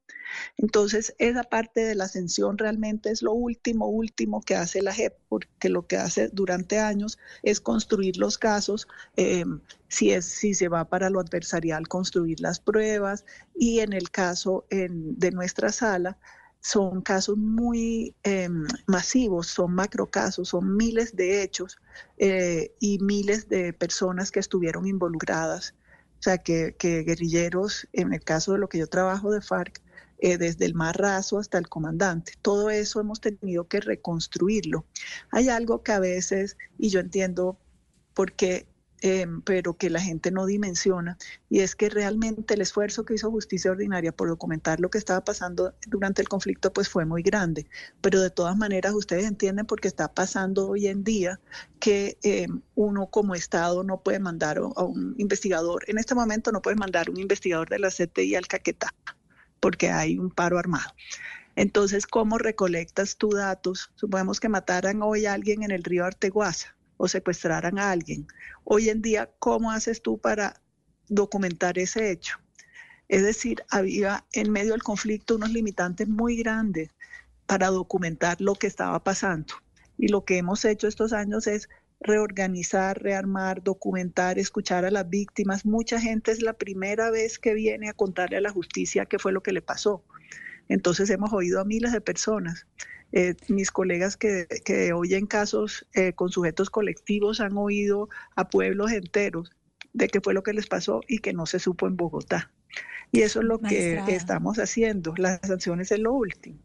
Entonces, 0.57 1.15
esa 1.19 1.43
parte 1.43 1.81
de 1.81 1.95
la 1.95 2.05
ascensión 2.05 2.59
realmente 2.59 3.11
es 3.11 3.23
lo 3.23 3.33
último, 3.33 3.89
último 3.89 4.43
que 4.43 4.55
hace 4.55 4.83
la 4.83 4.93
JEP, 4.93 5.15
porque 5.29 5.69
lo 5.69 5.87
que 5.87 5.97
hace 5.97 6.29
durante 6.29 6.79
años 6.79 7.19
es 7.43 7.61
construir 7.61 8.17
los 8.17 8.39
casos, 8.39 8.87
eh, 9.17 9.45
si, 9.91 10.13
es, 10.13 10.25
si 10.25 10.55
se 10.55 10.69
va 10.69 10.87
para 10.87 11.11
lo 11.11 11.21
adversarial, 11.21 11.87
construir 11.89 12.41
las 12.41 12.61
pruebas 12.61 13.27
y 13.55 13.81
en 13.81 13.93
el 13.93 14.11
caso 14.11 14.65
de 14.71 15.31
nuestra 15.33 15.71
sala, 15.71 16.17
son 16.61 17.01
casos 17.01 17.37
muy 17.39 18.15
em, 18.23 18.67
masivos, 18.87 19.49
son 19.49 19.75
macrocasos, 19.75 20.49
son 20.49 20.77
miles 20.77 21.17
de 21.17 21.43
hechos 21.43 21.79
eh, 22.19 22.75
y 22.81 22.99
miles 22.99 23.49
de 23.49 23.73
personas 23.73 24.31
que 24.31 24.41
estuvieron 24.41 24.87
involucradas. 24.87 25.75
O 26.19 26.23
sea, 26.23 26.39
que, 26.39 26.75
guerrilleros, 26.79 27.89
en 27.93 28.13
el 28.13 28.23
caso 28.23 28.53
de 28.53 28.59
lo 28.59 28.69
que 28.69 28.79
yo 28.79 28.87
trabajo 28.87 29.31
de 29.31 29.41
FARC, 29.41 29.81
eh, 30.19 30.37
desde 30.37 30.67
el 30.67 30.75
más 30.75 30.95
raso 30.95 31.39
hasta 31.39 31.57
el 31.57 31.67
comandante. 31.69 32.35
Todo 32.43 32.69
eso 32.69 33.01
hemos 33.01 33.23
tenido 33.23 33.67
que 33.69 33.81
reconstruirlo. 33.81 34.85
Hay 35.31 35.49
algo 35.49 35.83
que 35.83 35.93
a 35.93 35.99
veces, 35.99 36.59
y 36.77 36.91
yo 36.91 37.01
entiendo 37.01 37.59
por 38.13 38.33
em, 39.01 39.43
pero 39.43 39.75
que 39.75 39.91
la 39.91 40.01
gente 40.01 40.31
no 40.31 40.47
dimensiona, 40.47 41.19
y 41.49 41.61
es 41.61 41.75
que 41.75 41.89
realmente 41.89 42.55
el 42.55 42.61
esfuerzo 42.61 43.05
que 43.05 43.15
hizo 43.15 43.31
Justicia 43.31 43.71
Ordinaria 43.71 44.13
por 44.13 44.29
documentar 44.29 44.81
lo 44.81 44.91
que 44.91 44.99
estaba 44.99 45.25
pasando 45.25 45.75
durante 45.87 46.23
el 46.23 46.29
conflicto, 46.29 46.73
pues 46.73 46.89
fue 46.89 47.05
muy 47.05 47.23
grande. 47.23 47.67
Pero 48.01 48.21
de 48.21 48.31
todas 48.31 48.57
maneras, 48.57 48.95
ustedes 48.95 49.25
entienden 49.27 49.67
por 49.67 49.81
qué 49.81 49.89
está 49.89 50.13
pasando 50.13 50.69
hoy 50.69 50.87
en 50.89 51.05
día 51.05 51.41
que 51.79 52.19
em, 52.23 52.63
uno 52.75 53.07
como 53.07 53.35
Estado 53.35 53.85
no 53.85 54.03
puede 54.03 54.19
mandar 54.19 54.59
a 54.59 54.85
un 54.85 55.15
investigador, 55.19 55.85
en 55.89 55.99
este 55.99 56.15
momento 56.15 56.53
no 56.53 56.63
puede 56.63 56.77
mandar 56.77 57.11
un 57.11 57.19
investigador 57.19 57.69
de 57.69 57.79
la 57.79 57.91
CTI 57.91 58.35
al 58.37 58.47
Caquetá 58.47 58.95
porque 59.61 59.91
hay 59.91 60.19
un 60.19 60.31
paro 60.31 60.59
armado. 60.59 60.91
Entonces, 61.57 62.07
¿cómo 62.07 62.39
recolectas 62.39 63.17
tus 63.17 63.35
datos? 63.35 63.91
Suponemos 63.95 64.41
que 64.41 64.49
mataran 64.49 65.03
hoy 65.03 65.27
a 65.27 65.35
alguien 65.35 65.63
en 65.63 65.71
el 65.71 65.85
río 65.85 66.05
Arteguaza 66.05 66.75
o 67.01 67.09
secuestraran 67.09 67.79
a 67.79 67.91
alguien. 67.91 68.27
Hoy 68.63 68.91
en 68.91 69.01
día, 69.01 69.31
¿cómo 69.39 69.71
haces 69.71 70.03
tú 70.03 70.19
para 70.19 70.61
documentar 71.09 71.79
ese 71.79 72.11
hecho? 72.11 72.37
Es 73.09 73.23
decir, 73.23 73.65
había 73.71 74.27
en 74.35 74.53
medio 74.53 74.73
del 74.73 74.83
conflicto 74.83 75.37
unos 75.37 75.51
limitantes 75.51 76.07
muy 76.09 76.37
grandes 76.37 76.91
para 77.47 77.69
documentar 77.69 78.39
lo 78.43 78.55
que 78.55 78.67
estaba 78.67 79.03
pasando. 79.03 79.55
Y 79.97 80.09
lo 80.09 80.27
que 80.27 80.37
hemos 80.37 80.63
hecho 80.67 80.89
estos 80.89 81.15
años 81.15 81.47
es 81.47 81.71
reorganizar, 82.01 83.03
rearmar, 83.03 83.63
documentar, 83.63 84.39
escuchar 84.39 84.85
a 84.85 84.91
las 84.91 85.09
víctimas. 85.09 85.65
Mucha 85.65 85.99
gente 85.99 86.33
es 86.33 86.43
la 86.43 86.53
primera 86.53 87.11
vez 87.11 87.39
que 87.39 87.55
viene 87.55 87.89
a 87.89 87.95
contarle 87.95 88.37
a 88.37 88.43
la 88.43 88.53
justicia 88.53 89.07
qué 89.07 89.19
fue 89.19 89.33
lo 89.33 89.43
que 89.43 89.53
le 89.53 89.63
pasó. 89.63 90.05
Entonces 90.69 91.09
hemos 91.09 91.33
oído 91.33 91.63
a 91.63 91.65
miles 91.65 91.93
de 91.93 92.03
personas. 92.03 92.67
Eh, 93.13 93.35
mis 93.49 93.71
colegas 93.71 94.17
que, 94.17 94.47
oyen 94.95 95.27
casos 95.27 95.87
eh, 95.95 96.13
con 96.13 96.31
sujetos 96.31 96.71
colectivos 96.71 97.41
han 97.41 97.57
oído 97.57 98.09
a 98.37 98.49
pueblos 98.49 98.93
enteros 98.93 99.51
de 99.93 100.09
qué 100.09 100.21
fue 100.21 100.35
lo 100.35 100.43
que 100.43 100.53
les 100.53 100.67
pasó 100.67 101.01
y 101.09 101.19
que 101.19 101.33
no 101.33 101.47
se 101.47 101.59
supo 101.59 101.87
en 101.87 101.97
Bogotá. 101.97 102.51
Y 103.13 103.23
eso 103.23 103.41
es 103.41 103.47
lo 103.47 103.59
que 103.59 104.05
estamos 104.09 104.59
haciendo. 104.59 105.15
Las 105.17 105.41
sanciones 105.43 105.91
es 105.91 105.99
lo 105.99 106.13
último. 106.13 106.61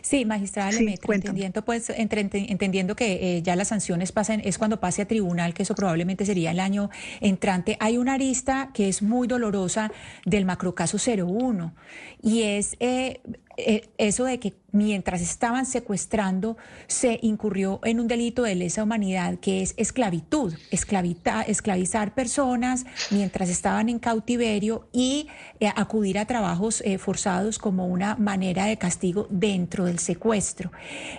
Sí, 0.00 0.24
magistrada 0.24 0.70
entendiendo, 0.70 1.62
pues, 1.62 1.90
entendiendo 1.90 2.96
que 2.96 3.36
eh, 3.36 3.42
ya 3.42 3.56
las 3.56 3.68
sanciones 3.68 4.10
pasan, 4.10 4.40
es 4.42 4.56
cuando 4.56 4.80
pase 4.80 5.02
a 5.02 5.08
tribunal, 5.08 5.52
que 5.52 5.64
eso 5.64 5.74
probablemente 5.74 6.24
sería 6.24 6.50
el 6.50 6.60
año 6.60 6.88
entrante. 7.20 7.76
Hay 7.78 7.98
una 7.98 8.14
arista 8.14 8.70
que 8.72 8.88
es 8.88 9.02
muy 9.02 9.28
dolorosa 9.28 9.92
del 10.24 10.46
macrocaso 10.46 10.96
01 10.96 11.74
y 12.22 12.42
es 12.42 12.76
eh, 12.80 13.20
eh, 13.58 13.88
eso 13.98 14.24
de 14.24 14.40
que 14.40 14.54
mientras 14.76 15.20
estaban 15.20 15.66
secuestrando 15.66 16.56
se 16.86 17.18
incurrió 17.22 17.80
en 17.84 18.00
un 18.00 18.08
delito 18.08 18.42
de 18.42 18.54
lesa 18.54 18.82
humanidad 18.82 19.38
que 19.38 19.62
es 19.62 19.74
esclavitud, 19.76 20.54
esclavizar 20.70 22.14
personas 22.14 22.84
mientras 23.10 23.48
estaban 23.48 23.88
en 23.88 23.98
cautiverio 23.98 24.88
y 24.92 25.28
eh, 25.60 25.68
acudir 25.74 26.18
a 26.18 26.26
trabajos 26.26 26.82
eh, 26.84 26.98
forzados 26.98 27.58
como 27.58 27.86
una 27.86 28.16
manera 28.16 28.66
de 28.66 28.76
castigo 28.76 29.26
dentro 29.30 29.86
del 29.86 29.98
secuestro. 29.98 30.70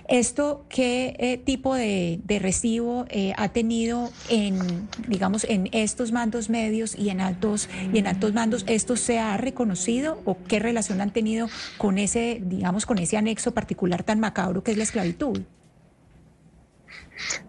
¿Esto 0.07 0.65
qué 0.69 1.41
tipo 1.45 1.75
de, 1.75 2.21
recibo 2.39 3.05
ha 3.35 3.49
tenido 3.49 4.11
en, 4.29 4.87
digamos, 5.07 5.43
en 5.45 5.69
estos 5.71 6.11
mandos 6.11 6.49
medios 6.49 6.95
y 6.95 7.09
en 7.09 7.21
altos 7.21 7.69
y 7.93 7.97
en 7.97 8.07
altos 8.07 8.33
mandos? 8.33 8.63
¿Esto 8.67 8.95
se 8.95 9.19
ha 9.19 9.35
reconocido 9.37 10.21
o 10.25 10.37
qué 10.47 10.59
relación 10.59 11.01
han 11.01 11.11
tenido 11.11 11.49
con 11.77 11.97
ese 11.97 12.27
digamos, 12.41 12.85
con 12.85 12.97
ese 12.99 13.17
anexo 13.17 13.46
particular 13.53 14.03
tan 14.03 14.19
macabro 14.19 14.63
que 14.63 14.71
es 14.71 14.77
la 14.77 14.83
esclavitud? 14.83 15.41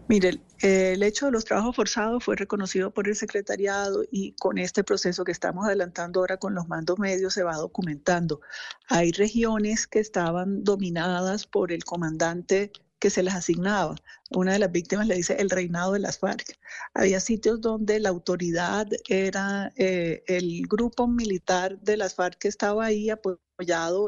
Mire, 0.08 0.40
el 0.60 1.02
hecho 1.02 1.26
de 1.26 1.32
los 1.32 1.44
trabajos 1.44 1.76
forzados 1.76 2.24
fue 2.24 2.36
reconocido 2.36 2.92
por 2.92 3.08
el 3.08 3.14
secretariado 3.14 4.02
y 4.10 4.32
con 4.32 4.58
este 4.58 4.82
proceso 4.82 5.24
que 5.24 5.32
estamos 5.32 5.66
adelantando 5.66 6.20
ahora 6.20 6.38
con 6.38 6.54
los 6.54 6.68
mandos 6.68 6.98
medios 6.98 7.34
se 7.34 7.42
va 7.42 7.56
documentando. 7.56 8.40
Hay 8.88 9.12
regiones 9.12 9.86
que 9.86 10.00
estaban 10.00 10.64
dominadas 10.64 11.46
por 11.46 11.72
el 11.72 11.84
comandante 11.84 12.72
que 12.98 13.10
se 13.10 13.22
les 13.22 13.34
asignaba. 13.34 13.94
Una 14.30 14.52
de 14.52 14.58
las 14.58 14.72
víctimas 14.72 15.06
le 15.06 15.14
dice 15.14 15.36
el 15.38 15.50
reinado 15.50 15.92
de 15.92 16.00
las 16.00 16.18
FARC. 16.18 16.58
Había 16.94 17.20
sitios 17.20 17.60
donde 17.60 18.00
la 18.00 18.08
autoridad 18.08 18.88
era 19.08 19.72
eh, 19.76 20.24
el 20.26 20.62
grupo 20.66 21.06
militar 21.06 21.78
de 21.80 21.96
las 21.96 22.14
FARC 22.14 22.38
que 22.38 22.48
estaba 22.48 22.86
ahí 22.86 23.10
apoyado 23.10 23.47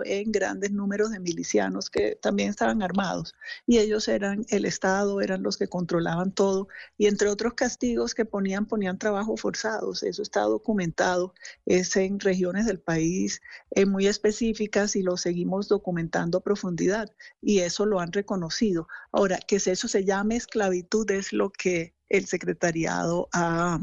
en 0.04 0.30
grandes 0.30 0.70
números 0.70 1.10
de 1.10 1.18
milicianos 1.18 1.90
que 1.90 2.14
también 2.22 2.50
estaban 2.50 2.82
armados 2.82 3.34
y 3.66 3.78
ellos 3.78 4.06
eran 4.06 4.46
el 4.48 4.64
Estado, 4.64 5.20
eran 5.20 5.42
los 5.42 5.56
que 5.56 5.66
controlaban 5.66 6.32
todo 6.32 6.68
y 6.96 7.06
entre 7.06 7.28
otros 7.28 7.54
castigos 7.54 8.14
que 8.14 8.24
ponían, 8.24 8.66
ponían 8.66 8.98
trabajos 8.98 9.40
forzados. 9.40 10.04
Eso 10.04 10.22
está 10.22 10.42
documentado, 10.42 11.34
es 11.66 11.96
en 11.96 12.20
regiones 12.20 12.66
del 12.66 12.78
país 12.78 13.42
eh, 13.72 13.86
muy 13.86 14.06
específicas 14.06 14.94
y 14.94 15.02
lo 15.02 15.16
seguimos 15.16 15.66
documentando 15.68 16.38
a 16.38 16.44
profundidad 16.44 17.10
y 17.42 17.58
eso 17.60 17.86
lo 17.86 17.98
han 17.98 18.12
reconocido. 18.12 18.86
Ahora, 19.10 19.38
que 19.38 19.56
eso 19.56 19.88
se 19.88 20.04
llame 20.04 20.36
esclavitud 20.36 21.10
es 21.10 21.32
lo 21.32 21.50
que 21.50 21.94
el 22.10 22.26
secretariado 22.26 23.28
ha 23.32 23.80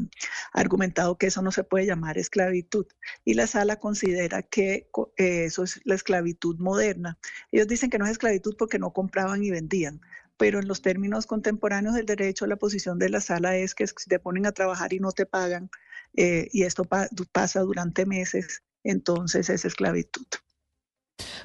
argumentado 0.52 1.18
que 1.18 1.26
eso 1.26 1.42
no 1.42 1.50
se 1.50 1.64
puede 1.64 1.86
llamar 1.86 2.18
esclavitud 2.18 2.86
y 3.24 3.34
la 3.34 3.46
sala 3.46 3.76
considera 3.76 4.42
que 4.42 4.88
eh, 5.16 5.44
eso 5.44 5.64
es 5.64 5.80
la 5.84 5.94
esclavitud 5.94 6.58
moderna. 6.58 7.18
Ellos 7.50 7.66
dicen 7.66 7.90
que 7.90 7.98
no 7.98 8.04
es 8.04 8.12
esclavitud 8.12 8.54
porque 8.56 8.78
no 8.78 8.92
compraban 8.92 9.42
y 9.42 9.50
vendían, 9.50 10.00
pero 10.36 10.60
en 10.60 10.68
los 10.68 10.82
términos 10.82 11.26
contemporáneos 11.26 11.94
del 11.94 12.06
derecho 12.06 12.46
la 12.46 12.56
posición 12.56 12.98
de 12.98 13.08
la 13.08 13.20
sala 13.20 13.56
es 13.56 13.74
que 13.74 13.86
si 13.86 14.08
te 14.08 14.20
ponen 14.20 14.46
a 14.46 14.52
trabajar 14.52 14.92
y 14.92 15.00
no 15.00 15.10
te 15.12 15.26
pagan 15.26 15.70
eh, 16.14 16.48
y 16.52 16.62
esto 16.62 16.84
pasa 16.84 17.60
durante 17.60 18.06
meses, 18.06 18.62
entonces 18.84 19.48
es 19.50 19.64
esclavitud. 19.64 20.26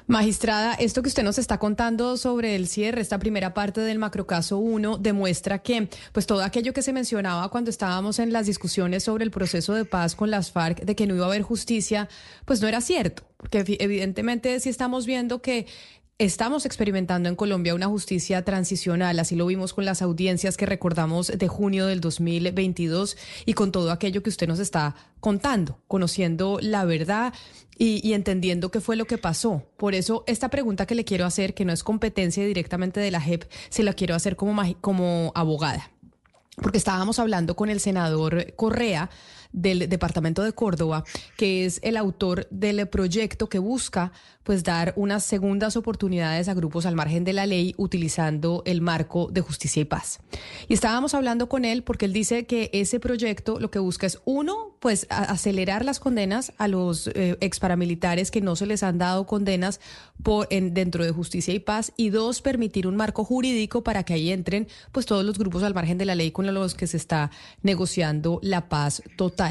Magistrada, 0.06 0.74
esto 0.74 1.02
que 1.02 1.08
usted 1.08 1.22
nos 1.22 1.38
está 1.38 1.58
contando 1.58 2.16
sobre 2.16 2.56
el 2.56 2.68
cierre, 2.68 3.00
esta 3.00 3.18
primera 3.18 3.54
parte 3.54 3.80
del 3.80 3.98
macrocaso 3.98 4.58
1, 4.58 4.98
demuestra 4.98 5.60
que 5.60 5.88
pues 6.12 6.26
todo 6.26 6.42
aquello 6.42 6.74
que 6.74 6.82
se 6.82 6.92
mencionaba 6.92 7.48
cuando 7.48 7.70
estábamos 7.70 8.18
en 8.18 8.32
las 8.32 8.46
discusiones 8.46 9.04
sobre 9.04 9.24
el 9.24 9.30
proceso 9.30 9.72
de 9.72 9.84
paz 9.84 10.14
con 10.14 10.30
las 10.30 10.50
FARC, 10.50 10.84
de 10.84 10.94
que 10.94 11.06
no 11.06 11.14
iba 11.14 11.24
a 11.24 11.28
haber 11.28 11.42
justicia, 11.42 12.08
pues 12.44 12.60
no 12.60 12.68
era 12.68 12.80
cierto, 12.80 13.24
porque 13.38 13.64
evidentemente 13.80 14.60
sí 14.60 14.68
estamos 14.68 15.06
viendo 15.06 15.40
que 15.40 15.66
Estamos 16.18 16.64
experimentando 16.64 17.28
en 17.28 17.34
Colombia 17.34 17.74
una 17.74 17.88
justicia 17.88 18.44
transicional, 18.44 19.18
así 19.18 19.34
lo 19.34 19.46
vimos 19.46 19.74
con 19.74 19.84
las 19.84 20.00
audiencias 20.00 20.56
que 20.56 20.64
recordamos 20.64 21.26
de 21.26 21.48
junio 21.48 21.86
del 21.86 22.00
2022 22.00 23.16
y 23.46 23.54
con 23.54 23.72
todo 23.72 23.90
aquello 23.90 24.22
que 24.22 24.30
usted 24.30 24.46
nos 24.46 24.60
está 24.60 24.94
contando, 25.18 25.80
conociendo 25.88 26.60
la 26.62 26.84
verdad 26.84 27.34
y, 27.76 28.12
entendiendo 28.12 28.70
qué 28.70 28.80
fue 28.80 28.94
lo 28.94 29.06
que 29.06 29.18
pasó. 29.18 29.66
Por 29.76 29.96
eso 29.96 30.22
esta 30.28 30.50
pregunta 30.50 30.86
que 30.86 30.94
le 30.94 31.04
quiero 31.04 31.26
hacer, 31.26 31.52
que 31.52 31.64
no 31.64 31.72
es 31.72 31.82
competencia 31.82 32.46
directamente 32.46 33.00
de 33.00 33.10
la 33.10 33.20
JEP, 33.20 33.50
se 33.68 33.82
la 33.82 33.92
quiero 33.92 34.14
hacer 34.14 34.36
como, 34.36 34.62
como 34.80 35.32
abogada. 35.34 35.90
Porque 36.62 36.78
estábamos 36.78 37.18
hablando 37.18 37.56
con 37.56 37.70
el 37.70 37.80
senador 37.80 38.54
Correa 38.54 39.10
del 39.54 39.88
departamento 39.88 40.42
de 40.42 40.52
Córdoba, 40.52 41.04
que 41.36 41.64
es 41.64 41.80
el 41.82 41.96
autor 41.96 42.46
del 42.50 42.86
proyecto 42.88 43.48
que 43.48 43.58
busca 43.58 44.12
pues 44.42 44.62
dar 44.62 44.92
unas 44.96 45.24
segundas 45.24 45.76
oportunidades 45.76 46.48
a 46.48 46.54
grupos 46.54 46.84
al 46.84 46.94
margen 46.94 47.24
de 47.24 47.32
la 47.32 47.46
ley 47.46 47.74
utilizando 47.78 48.62
el 48.66 48.82
marco 48.82 49.30
de 49.32 49.40
justicia 49.40 49.80
y 49.80 49.84
paz. 49.86 50.20
Y 50.68 50.74
estábamos 50.74 51.14
hablando 51.14 51.48
con 51.48 51.64
él 51.64 51.82
porque 51.82 52.04
él 52.04 52.12
dice 52.12 52.44
que 52.44 52.68
ese 52.74 53.00
proyecto 53.00 53.58
lo 53.58 53.70
que 53.70 53.78
busca 53.78 54.06
es 54.06 54.20
uno, 54.26 54.76
pues 54.80 55.06
acelerar 55.08 55.84
las 55.84 55.98
condenas 55.98 56.52
a 56.58 56.68
los 56.68 57.06
eh, 57.06 57.38
ex 57.40 57.58
paramilitares 57.58 58.30
que 58.30 58.42
no 58.42 58.54
se 58.54 58.66
les 58.66 58.82
han 58.82 58.98
dado 58.98 59.26
condenas 59.26 59.80
por, 60.22 60.46
en, 60.50 60.74
dentro 60.74 61.04
de 61.04 61.10
justicia 61.10 61.54
y 61.54 61.58
paz 61.58 61.92
y 61.96 62.10
dos, 62.10 62.42
permitir 62.42 62.86
un 62.86 62.96
marco 62.96 63.24
jurídico 63.24 63.82
para 63.82 64.02
que 64.02 64.12
ahí 64.12 64.30
entren 64.30 64.68
pues 64.92 65.06
todos 65.06 65.24
los 65.24 65.38
grupos 65.38 65.62
al 65.62 65.74
margen 65.74 65.96
de 65.96 66.04
la 66.04 66.14
ley 66.14 66.32
con 66.32 66.52
los 66.52 66.74
que 66.74 66.86
se 66.86 66.98
está 66.98 67.30
negociando 67.62 68.40
la 68.42 68.68
paz 68.68 69.02
total. 69.16 69.43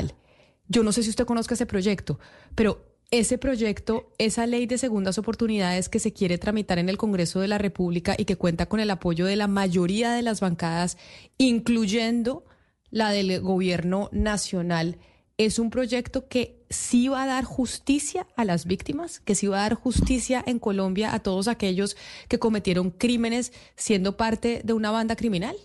Yo 0.68 0.84
no 0.84 0.92
sé 0.92 1.04
si 1.04 1.10
usted 1.10 1.26
conozca 1.26 1.54
ese 1.54 1.66
proyecto, 1.66 2.20
pero 2.56 2.94
ese 3.12 3.38
proyecto, 3.38 4.12
esa 4.18 4.48
ley 4.48 4.66
de 4.66 4.80
segundas 4.80 5.20
oportunidades 5.20 5.88
que 5.88 6.00
se 6.00 6.14
quiere 6.14 6.40
tramitar 6.40 6.80
en 6.80 6.90
el 6.90 6.98
Congreso 6.98 7.42
de 7.42 7.48
la 7.48 7.60
República 7.60 8.16
y 8.18 8.26
que 8.26 8.38
cuenta 8.38 8.66
con 8.66 8.80
el 8.80 8.90
apoyo 8.90 9.26
de 9.26 9.36
la 9.36 9.48
mayoría 9.48 10.14
de 10.14 10.24
las 10.24 10.40
bancadas, 10.40 10.98
incluyendo 11.38 12.46
la 12.90 13.12
del 13.12 13.40
gobierno 13.42 14.10
nacional, 14.12 14.98
es 15.38 15.60
un 15.60 15.70
proyecto 15.70 16.28
que 16.28 16.64
sí 16.70 17.08
va 17.08 17.24
a 17.24 17.28
dar 17.28 17.44
justicia 17.44 18.28
a 18.36 18.46
las 18.46 18.66
víctimas, 18.66 19.20
que 19.20 19.36
sí 19.36 19.48
va 19.48 19.60
a 19.60 19.70
dar 19.70 19.76
justicia 19.76 20.44
en 20.46 20.60
Colombia 20.60 21.14
a 21.14 21.20
todos 21.20 21.48
aquellos 21.48 21.98
que 22.28 22.40
cometieron 22.40 22.92
crímenes 22.92 23.54
siendo 23.76 24.18
parte 24.18 24.62
de 24.64 24.74
una 24.74 24.92
banda 24.92 25.16
criminal. 25.16 25.56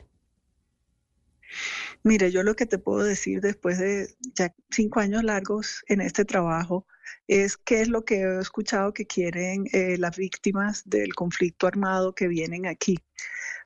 Mire, 2.04 2.30
yo 2.30 2.42
lo 2.42 2.54
que 2.54 2.66
te 2.66 2.78
puedo 2.78 3.04
decir 3.04 3.40
después 3.40 3.78
de 3.78 4.14
ya 4.34 4.54
cinco 4.70 5.00
años 5.00 5.24
largos 5.24 5.84
en 5.88 6.00
este 6.00 6.24
trabajo, 6.24 6.86
es 7.26 7.56
qué 7.56 7.80
es 7.82 7.88
lo 7.88 8.04
que 8.04 8.20
he 8.20 8.38
escuchado 8.40 8.92
que 8.92 9.06
quieren 9.06 9.66
eh, 9.72 9.96
las 9.98 10.16
víctimas 10.16 10.82
del 10.88 11.14
conflicto 11.14 11.66
armado 11.66 12.14
que 12.14 12.28
vienen 12.28 12.66
aquí. 12.66 12.98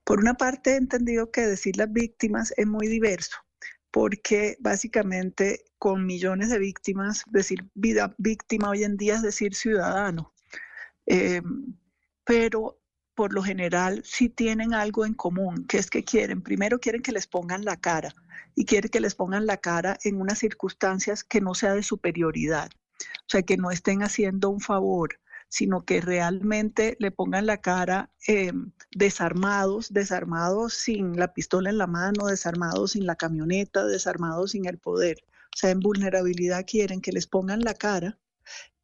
Por 0.04 0.18
una 0.20 0.34
parte, 0.34 0.72
he 0.72 0.76
entendido 0.76 1.30
que 1.30 1.42
decir 1.42 1.76
las 1.76 1.92
víctimas 1.92 2.52
es 2.56 2.66
muy 2.66 2.88
diverso, 2.88 3.36
porque 3.90 4.56
básicamente 4.60 5.64
con 5.78 6.06
millones 6.06 6.50
de 6.50 6.58
víctimas, 6.58 7.24
decir 7.30 7.64
vida 7.74 8.14
víctima 8.18 8.70
hoy 8.70 8.84
en 8.84 8.96
día 8.96 9.16
es 9.16 9.22
decir 9.22 9.54
ciudadano. 9.54 10.32
Em, 11.06 11.76
pero 12.24 12.81
por 13.14 13.32
lo 13.32 13.42
general 13.42 14.02
sí 14.04 14.28
tienen 14.28 14.74
algo 14.74 15.04
en 15.04 15.14
común, 15.14 15.66
que 15.66 15.78
es 15.78 15.90
que 15.90 16.04
quieren, 16.04 16.42
primero 16.42 16.78
quieren 16.78 17.02
que 17.02 17.12
les 17.12 17.26
pongan 17.26 17.64
la 17.64 17.76
cara 17.76 18.14
y 18.54 18.64
quieren 18.64 18.90
que 18.90 19.00
les 19.00 19.14
pongan 19.14 19.46
la 19.46 19.56
cara 19.56 19.98
en 20.04 20.20
unas 20.20 20.38
circunstancias 20.38 21.24
que 21.24 21.40
no 21.40 21.54
sea 21.54 21.74
de 21.74 21.82
superioridad. 21.82 22.70
O 23.02 23.28
sea, 23.28 23.42
que 23.42 23.56
no 23.56 23.70
estén 23.70 24.02
haciendo 24.02 24.50
un 24.50 24.60
favor, 24.60 25.18
sino 25.48 25.84
que 25.84 26.00
realmente 26.00 26.96
le 26.98 27.10
pongan 27.10 27.46
la 27.46 27.58
cara 27.58 28.10
em, 28.26 28.72
desarmados, 28.90 29.92
desarmados 29.92 30.74
sin 30.74 31.18
la 31.18 31.34
pistola 31.34 31.70
en 31.70 31.78
la 31.78 31.86
mano, 31.86 32.26
desarmados 32.26 32.92
sin 32.92 33.06
la 33.06 33.16
camioneta, 33.16 33.84
desarmados 33.84 34.52
sin 34.52 34.66
el 34.66 34.78
poder. 34.78 35.18
O 35.54 35.56
sea, 35.56 35.70
en 35.70 35.80
vulnerabilidad 35.80 36.64
quieren 36.66 37.02
que 37.02 37.12
les 37.12 37.26
pongan 37.26 37.60
la 37.60 37.74
cara, 37.74 38.18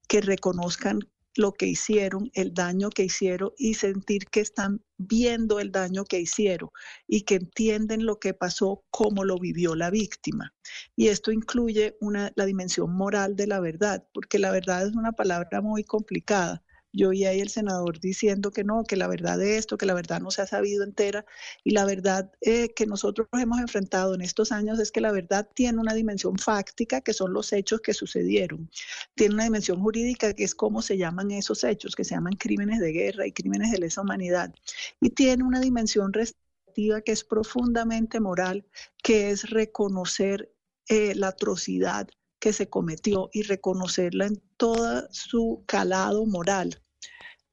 que 0.08 0.20
reconozcan 0.20 1.00
lo 1.36 1.52
que 1.52 1.66
hicieron, 1.66 2.30
el 2.34 2.54
daño 2.54 2.90
que 2.90 3.04
hicieron 3.04 3.52
y 3.56 3.74
sentir 3.74 4.26
que 4.26 4.40
están 4.40 4.82
viendo 4.96 5.60
el 5.60 5.70
daño 5.70 6.04
que 6.04 6.20
hicieron 6.20 6.70
y 7.06 7.22
que 7.22 7.36
entienden 7.36 8.04
lo 8.06 8.18
que 8.18 8.34
pasó, 8.34 8.84
cómo 8.90 9.24
lo 9.24 9.38
vivió 9.38 9.74
la 9.74 9.90
víctima. 9.90 10.54
Y 10.96 11.08
esto 11.08 11.30
incluye 11.30 11.96
una, 12.00 12.32
la 12.34 12.44
dimensión 12.44 12.92
moral 12.92 13.36
de 13.36 13.46
la 13.46 13.60
verdad, 13.60 14.06
porque 14.12 14.38
la 14.38 14.50
verdad 14.50 14.86
es 14.86 14.94
una 14.94 15.12
palabra 15.12 15.60
muy 15.60 15.84
complicada 15.84 16.62
yo 16.92 17.10
oí 17.10 17.24
ahí 17.24 17.40
el 17.40 17.50
senador 17.50 18.00
diciendo 18.00 18.50
que 18.50 18.64
no, 18.64 18.84
que 18.84 18.96
la 18.96 19.08
verdad 19.08 19.38
de 19.38 19.58
esto, 19.58 19.76
que 19.76 19.86
la 19.86 19.94
verdad 19.94 20.20
no 20.20 20.30
se 20.30 20.42
ha 20.42 20.46
sabido 20.46 20.84
entera. 20.84 21.24
Y 21.64 21.72
la 21.72 21.84
verdad 21.84 22.32
eh, 22.40 22.72
que 22.74 22.86
nosotros 22.86 23.28
hemos 23.32 23.60
enfrentado 23.60 24.14
en 24.14 24.22
estos 24.22 24.52
años 24.52 24.78
es 24.78 24.90
que 24.90 25.00
la 25.00 25.12
verdad 25.12 25.48
tiene 25.54 25.78
una 25.78 25.94
dimensión 25.94 26.38
fáctica, 26.38 27.00
que 27.00 27.12
son 27.12 27.32
los 27.32 27.52
hechos 27.52 27.80
que 27.80 27.94
sucedieron. 27.94 28.70
Tiene 29.14 29.34
una 29.34 29.44
dimensión 29.44 29.80
jurídica, 29.80 30.32
que 30.34 30.44
es 30.44 30.54
cómo 30.54 30.82
se 30.82 30.96
llaman 30.96 31.30
esos 31.30 31.64
hechos, 31.64 31.94
que 31.94 32.04
se 32.04 32.14
llaman 32.14 32.34
crímenes 32.34 32.80
de 32.80 32.92
guerra 32.92 33.26
y 33.26 33.32
crímenes 33.32 33.70
de 33.72 33.78
lesa 33.78 34.02
humanidad. 34.02 34.54
Y 35.00 35.10
tiene 35.10 35.44
una 35.44 35.60
dimensión 35.60 36.12
restrictiva 36.12 37.00
que 37.02 37.12
es 37.12 37.24
profundamente 37.24 38.20
moral, 38.20 38.66
que 39.02 39.30
es 39.30 39.50
reconocer 39.50 40.52
eh, 40.88 41.14
la 41.14 41.28
atrocidad 41.28 42.08
que 42.38 42.52
se 42.52 42.68
cometió 42.68 43.30
y 43.32 43.42
reconocerla 43.42 44.26
en 44.26 44.42
todo 44.56 45.08
su 45.10 45.64
calado 45.66 46.26
moral. 46.26 46.82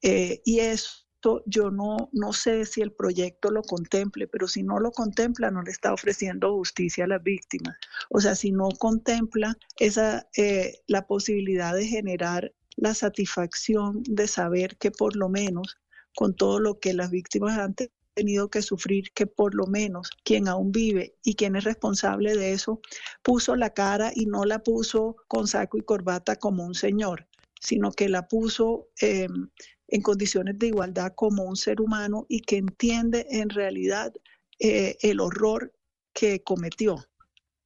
Eh, 0.02 0.40
y 0.44 0.60
esto 0.60 1.42
yo 1.46 1.70
no, 1.70 2.08
no 2.12 2.32
sé 2.32 2.64
si 2.66 2.82
el 2.82 2.92
proyecto 2.92 3.50
lo 3.50 3.62
contemple, 3.62 4.28
pero 4.28 4.46
si 4.46 4.62
no 4.62 4.78
lo 4.78 4.92
contempla, 4.92 5.50
no 5.50 5.62
le 5.62 5.70
está 5.70 5.92
ofreciendo 5.92 6.54
justicia 6.54 7.04
a 7.04 7.08
las 7.08 7.22
víctimas. 7.22 7.76
O 8.10 8.20
sea, 8.20 8.34
si 8.34 8.52
no 8.52 8.68
contempla 8.78 9.56
esa, 9.78 10.28
eh, 10.36 10.82
la 10.86 11.06
posibilidad 11.06 11.74
de 11.74 11.86
generar 11.86 12.52
la 12.76 12.94
satisfacción 12.94 14.02
de 14.04 14.28
saber 14.28 14.76
que 14.76 14.90
por 14.90 15.16
lo 15.16 15.28
menos 15.28 15.78
con 16.14 16.34
todo 16.34 16.60
lo 16.60 16.78
que 16.78 16.94
las 16.94 17.10
víctimas 17.10 17.58
han 17.58 17.74
tenido 18.16 18.48
que 18.48 18.62
sufrir, 18.62 19.12
que 19.12 19.26
por 19.26 19.54
lo 19.54 19.66
menos 19.66 20.10
quien 20.24 20.48
aún 20.48 20.72
vive 20.72 21.16
y 21.22 21.34
quien 21.34 21.54
es 21.54 21.64
responsable 21.64 22.34
de 22.34 22.52
eso, 22.52 22.80
puso 23.22 23.54
la 23.56 23.70
cara 23.70 24.10
y 24.14 24.24
no 24.26 24.44
la 24.44 24.60
puso 24.60 25.16
con 25.28 25.46
saco 25.46 25.76
y 25.76 25.82
corbata 25.82 26.36
como 26.36 26.64
un 26.64 26.74
señor, 26.74 27.28
sino 27.60 27.92
que 27.92 28.08
la 28.08 28.26
puso 28.26 28.88
em, 29.00 29.50
en 29.88 30.02
condiciones 30.02 30.58
de 30.58 30.68
igualdad 30.68 31.12
como 31.14 31.44
un 31.44 31.56
ser 31.56 31.80
humano 31.80 32.24
y 32.28 32.40
que 32.40 32.56
entiende 32.56 33.26
en 33.30 33.50
realidad 33.50 34.12
eh, 34.58 34.96
el 35.02 35.20
horror 35.20 35.72
que 36.14 36.42
cometió. 36.42 36.96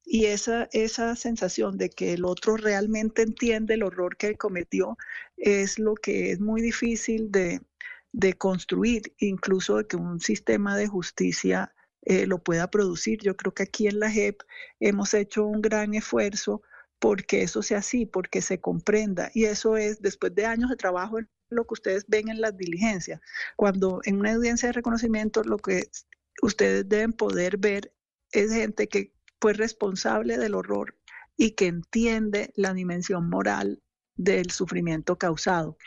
Y 0.04 0.25
esa, 0.25 0.69
esa 0.73 1.14
sensación 1.14 1.78
de 1.78 1.90
que 1.90 2.14
el 2.14 2.25
otro 2.25 2.57
realmente 2.57 3.23
entiende 3.23 3.75
el 3.75 3.85
horror 3.85 4.16
que 4.16 4.35
cometió 4.35 4.99
es 5.37 5.78
lo 5.78 5.95
que 5.95 6.33
es 6.33 6.40
muy 6.40 6.61
difícil 6.61 7.30
de, 7.30 7.61
de 8.12 8.35
construir, 8.35 9.14
incluso 9.19 9.79
de 9.79 9.87
que 9.87 9.97
un 9.97 10.21
sistema 10.21 10.76
de 10.76 10.88
justicia 10.88 11.75
eh, 12.02 12.26
lo 12.26 12.43
pueda 12.43 12.71
producir. 12.71 13.21
Yo 13.23 13.37
creo 13.37 13.55
que 13.55 13.64
aquí 13.64 13.87
en 13.87 14.00
la 14.00 14.11
JEP 14.11 14.43
hemos 14.81 15.14
hecho 15.14 15.45
un 15.45 15.61
gran 15.61 15.95
esfuerzo 15.95 16.62
porque 16.99 17.43
eso 17.43 17.62
sea 17.62 17.79
así, 17.79 18.07
porque 18.07 18.43
se 18.43 18.61
comprenda. 18.61 19.31
Y 19.35 19.45
eso 19.45 19.76
es, 19.76 20.00
después 20.02 20.35
de 20.35 20.47
años 20.47 20.71
de 20.71 20.76
trabajo, 20.76 21.19
lo 21.49 21.67
que 21.67 21.75
ustedes 21.75 22.05
ven 22.07 22.29
en 22.29 22.40
las 22.40 22.57
diligencias. 22.57 23.21
Cuando 23.57 24.00
en 24.05 24.19
una 24.19 24.35
audiencia 24.35 24.69
de 24.69 24.75
reconocimiento, 24.75 25.43
lo 25.43 25.57
que 25.59 25.90
ustedes 26.43 26.88
deben 26.88 27.12
poder 27.12 27.59
ver 27.59 27.93
es 28.33 28.52
gente 28.52 28.88
que 28.88 29.12
fue 29.40 29.55
responsable 29.55 30.38
del 30.38 30.55
horror 30.55 30.97
y 31.37 31.52
que 31.52 31.67
entiende 31.67 32.52
la 32.55 32.75
dimensión 32.75 33.29
moral 33.29 33.83
del 34.14 34.50
sufrimiento 34.50 35.17
causado. 35.17 35.79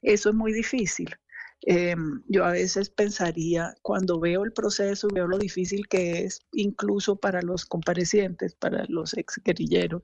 Eso 0.00 0.30
es 0.30 0.34
muy 0.34 0.52
difícil. 0.52 1.14
Em, 1.62 2.22
yo 2.28 2.44
a 2.44 2.52
veces 2.52 2.90
pensaría, 2.90 3.74
cuando 3.82 4.18
veo 4.18 4.44
el 4.44 4.52
proceso, 4.52 5.08
veo 5.14 5.28
lo 5.28 5.38
difícil 5.38 5.86
que 5.88 6.24
es, 6.24 6.40
incluso 6.52 7.16
para 7.16 7.40
los 7.42 7.64
comparecientes, 7.66 8.54
para 8.56 8.84
los 8.88 9.14
ex 9.16 9.40
guerrilleros, 9.44 10.02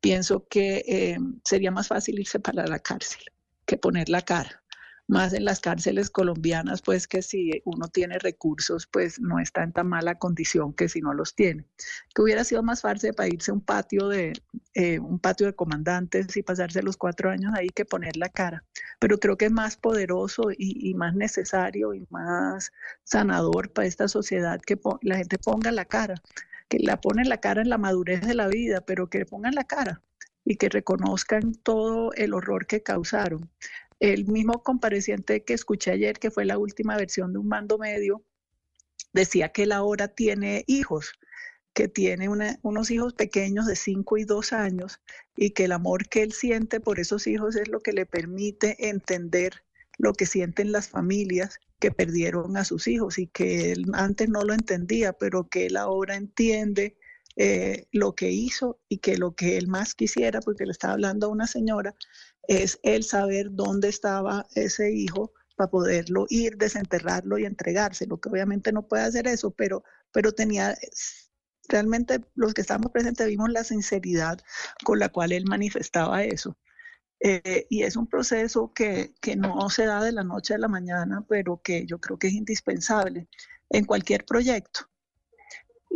pienso 0.00 0.46
que 0.48 0.84
em, 0.86 1.40
sería 1.44 1.70
más 1.70 1.88
fácil 1.88 2.18
irse 2.18 2.40
para 2.40 2.66
la 2.66 2.78
cárcel 2.80 3.22
que 3.66 3.76
poner 3.76 4.08
la 4.08 4.22
cara 4.22 4.64
más 5.08 5.32
en 5.32 5.44
las 5.44 5.60
cárceles 5.60 6.10
colombianas, 6.10 6.82
pues 6.82 7.06
que 7.06 7.22
si 7.22 7.62
uno 7.64 7.88
tiene 7.88 8.18
recursos, 8.18 8.86
pues 8.86 9.20
no 9.20 9.38
está 9.38 9.62
en 9.62 9.72
tan 9.72 9.88
mala 9.88 10.16
condición 10.16 10.72
que 10.72 10.88
si 10.88 11.00
no 11.00 11.14
los 11.14 11.34
tiene. 11.34 11.64
Que 12.14 12.22
hubiera 12.22 12.44
sido 12.44 12.62
más 12.62 12.80
fácil 12.82 13.14
para 13.14 13.28
irse 13.28 13.50
a 13.50 13.54
un 13.54 13.60
patio 13.60 14.08
de 14.08 14.32
eh, 14.74 14.98
un 14.98 15.18
patio 15.18 15.46
de 15.46 15.54
comandantes 15.54 16.36
y 16.36 16.42
pasarse 16.42 16.82
los 16.82 16.96
cuatro 16.96 17.30
años 17.30 17.52
ahí 17.56 17.68
que 17.68 17.84
poner 17.84 18.16
la 18.16 18.28
cara. 18.28 18.64
Pero 18.98 19.18
creo 19.18 19.36
que 19.36 19.46
es 19.46 19.52
más 19.52 19.76
poderoso 19.76 20.50
y, 20.56 20.92
más 20.94 21.14
necesario 21.14 21.94
y 21.94 22.06
más 22.10 22.72
sanador 23.04 23.72
para 23.72 23.88
esta 23.88 24.08
sociedad 24.08 24.60
que 24.60 24.78
la 25.02 25.16
gente 25.16 25.38
ponga 25.38 25.72
la 25.72 25.84
cara, 25.84 26.16
que 26.68 26.78
la 26.80 27.00
pone 27.00 27.24
la 27.24 27.38
cara 27.38 27.62
en 27.62 27.68
la 27.70 27.78
madurez 27.78 28.22
de 28.22 28.34
la 28.34 28.48
vida, 28.48 28.80
pero 28.80 29.08
que 29.08 29.24
pongan 29.24 29.54
la 29.54 29.64
cara 29.64 30.02
y 30.44 30.56
que 30.56 30.68
reconozcan 30.68 31.54
todo 31.54 32.12
el 32.12 32.34
horror 32.34 32.66
que 32.66 32.82
causaron. 32.82 33.50
El 34.00 34.26
mismo 34.26 34.62
compareciente 34.62 35.44
que 35.44 35.54
escuché 35.54 35.90
ayer, 35.92 36.18
que 36.18 36.30
fue 36.30 36.44
la 36.44 36.58
última 36.58 36.96
versión 36.96 37.32
de 37.32 37.38
un 37.38 37.48
mando 37.48 37.78
medio, 37.78 38.24
decía 39.12 39.50
que 39.50 39.62
él 39.64 39.72
ahora 39.72 40.08
tiene 40.08 40.64
hijos, 40.66 41.12
que 41.72 41.88
tiene 41.88 42.28
unos 42.28 42.90
hijos 42.90 43.14
pequeños 43.14 43.66
de 43.66 43.76
5 43.76 44.18
y 44.18 44.24
2 44.24 44.52
años 44.52 45.00
y 45.36 45.50
que 45.50 45.64
el 45.64 45.72
amor 45.72 46.08
que 46.08 46.22
él 46.22 46.32
siente 46.32 46.80
por 46.80 47.00
esos 47.00 47.26
hijos 47.26 47.56
es 47.56 47.68
lo 47.68 47.80
que 47.80 47.92
le 47.92 48.06
permite 48.06 48.88
entender 48.88 49.62
lo 49.98 50.12
que 50.12 50.26
sienten 50.26 50.72
las 50.72 50.88
familias 50.88 51.58
que 51.78 51.90
perdieron 51.90 52.56
a 52.56 52.64
sus 52.64 52.86
hijos 52.86 53.18
y 53.18 53.26
que 53.26 53.72
él 53.72 53.86
antes 53.94 54.28
no 54.28 54.42
lo 54.42 54.54
entendía, 54.54 55.12
pero 55.12 55.48
que 55.48 55.66
él 55.66 55.76
ahora 55.76 56.16
entiende 56.16 56.96
eh, 57.36 57.86
lo 57.92 58.14
que 58.14 58.30
hizo 58.30 58.78
y 58.88 58.98
que 58.98 59.18
lo 59.18 59.34
que 59.34 59.58
él 59.58 59.68
más 59.68 59.94
quisiera, 59.94 60.40
porque 60.40 60.64
le 60.64 60.72
estaba 60.72 60.94
hablando 60.94 61.26
a 61.26 61.30
una 61.30 61.46
señora, 61.46 61.94
es 62.48 62.78
el 62.82 63.04
saber 63.04 63.48
dónde 63.50 63.88
estaba 63.88 64.46
ese 64.54 64.92
hijo 64.92 65.32
para 65.56 65.70
poderlo 65.70 66.26
ir, 66.28 66.56
desenterrarlo 66.56 67.38
y 67.38 67.44
entregárselo, 67.44 68.20
que 68.20 68.28
obviamente 68.28 68.72
no 68.72 68.86
puede 68.86 69.04
hacer 69.04 69.26
eso, 69.26 69.50
pero, 69.50 69.82
pero 70.12 70.32
tenía, 70.32 70.76
realmente 71.68 72.20
los 72.34 72.54
que 72.54 72.60
estábamos 72.60 72.92
presentes 72.92 73.26
vimos 73.26 73.50
la 73.50 73.64
sinceridad 73.64 74.38
con 74.84 74.98
la 74.98 75.08
cual 75.08 75.32
él 75.32 75.44
manifestaba 75.48 76.24
eso. 76.24 76.56
Eh, 77.20 77.66
y 77.70 77.82
es 77.82 77.96
un 77.96 78.06
proceso 78.06 78.72
que, 78.74 79.14
que 79.22 79.36
no 79.36 79.70
se 79.70 79.86
da 79.86 80.04
de 80.04 80.12
la 80.12 80.22
noche 80.22 80.54
a 80.54 80.58
la 80.58 80.68
mañana, 80.68 81.24
pero 81.26 81.62
que 81.62 81.86
yo 81.86 81.98
creo 81.98 82.18
que 82.18 82.26
es 82.28 82.34
indispensable 82.34 83.28
en 83.70 83.84
cualquier 83.86 84.26
proyecto 84.26 84.90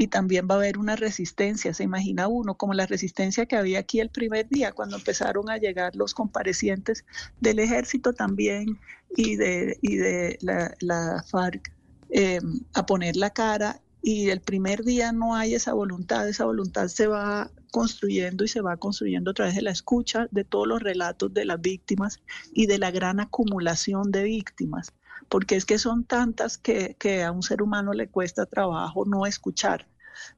y 0.01 0.07
también 0.07 0.49
va 0.51 0.55
a 0.55 0.59
haber 0.59 0.79
una 0.79 0.97
resistencia, 0.97 1.75
se 1.75 1.85
imagina 1.85 2.27
uno, 2.27 2.55
como 2.55 2.73
la 2.73 2.87
resistencia 2.87 3.45
que 3.45 3.55
había 3.55 3.81
aquí 3.81 4.01
el 4.01 4.09
primer 4.09 4.49
día 4.49 4.73
cuando 4.73 4.97
empezaron 4.97 5.51
a 5.51 5.59
llegar 5.59 5.95
los 5.95 6.15
comparecientes 6.15 7.05
del 7.39 7.59
ejército 7.59 8.15
también 8.15 8.79
y 9.15 9.37
de, 9.37 9.77
y 9.83 9.97
de 9.97 10.39
la, 10.41 11.23
FARC 11.29 11.71
em, 12.09 12.61
a 12.73 12.87
poner 12.87 13.15
la 13.17 13.29
cara. 13.29 13.83
Y 14.01 14.31
el 14.31 14.41
primer 14.41 14.85
día 14.85 15.13
no 15.13 15.37
hay 15.37 15.55
esa 15.55 15.75
voluntad, 15.75 16.27
esa 16.27 16.47
voluntad 16.47 16.89
se 16.89 17.07
va 17.07 17.51
construyendo 17.71 18.43
y 18.45 18.49
se 18.49 18.63
va 18.63 18.79
construyendo 18.79 19.33
a 19.33 19.35
través 19.35 19.55
de 19.55 19.61
la 19.61 19.71
escucha 19.71 20.29
de 20.31 20.45
todos 20.45 20.67
los 20.67 20.83
relatos 20.83 21.35
de 21.35 21.45
las 21.45 21.61
víctimas 21.61 22.23
y 22.55 22.65
de 22.65 22.79
la 22.79 22.91
gran 22.91 23.21
acumulación 23.21 24.11
de 24.11 24.23
víctimas 24.23 24.95
porque 25.31 25.55
es 25.55 25.65
que 25.65 25.79
son 25.79 26.05
tantas 26.05 26.59
que, 26.59 27.23
a 27.25 27.31
un 27.31 27.43
ser 27.43 27.63
humano 27.63 27.93
le 27.95 28.09
cuesta 28.09 28.47
trabajo 28.47 29.05
no 29.07 29.27
escuchar. 29.27 29.87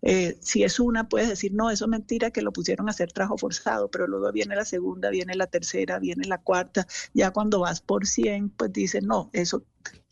Eh, 0.03 0.37
si 0.41 0.63
es 0.63 0.79
una, 0.79 1.09
puedes 1.09 1.31
decir, 1.31 1.53
no, 1.55 1.71
eso 1.71 1.87
es 1.87 1.89
mentira 1.89 2.31
que 2.31 2.43
lo 2.43 2.53
pusieron 2.53 2.89
a 2.89 2.91
hacer 2.93 3.11
trabajo 3.11 3.39
forzado, 3.39 3.91
pero 3.91 4.07
luego 4.07 4.31
viene 4.31 4.55
la 4.55 4.67
segunda, 4.67 5.09
viene 5.11 5.35
la 5.35 5.47
tercera, 5.47 5.99
viene 5.99 6.27
la 6.29 6.39
cuarta, 6.39 6.87
ya 7.15 7.31
cuando 7.33 7.61
vas 7.61 7.81
por 7.81 8.07
100, 8.07 8.51
pues 8.51 8.73
dicen, 8.73 9.07
no, 9.07 9.31
eso, 9.33 9.65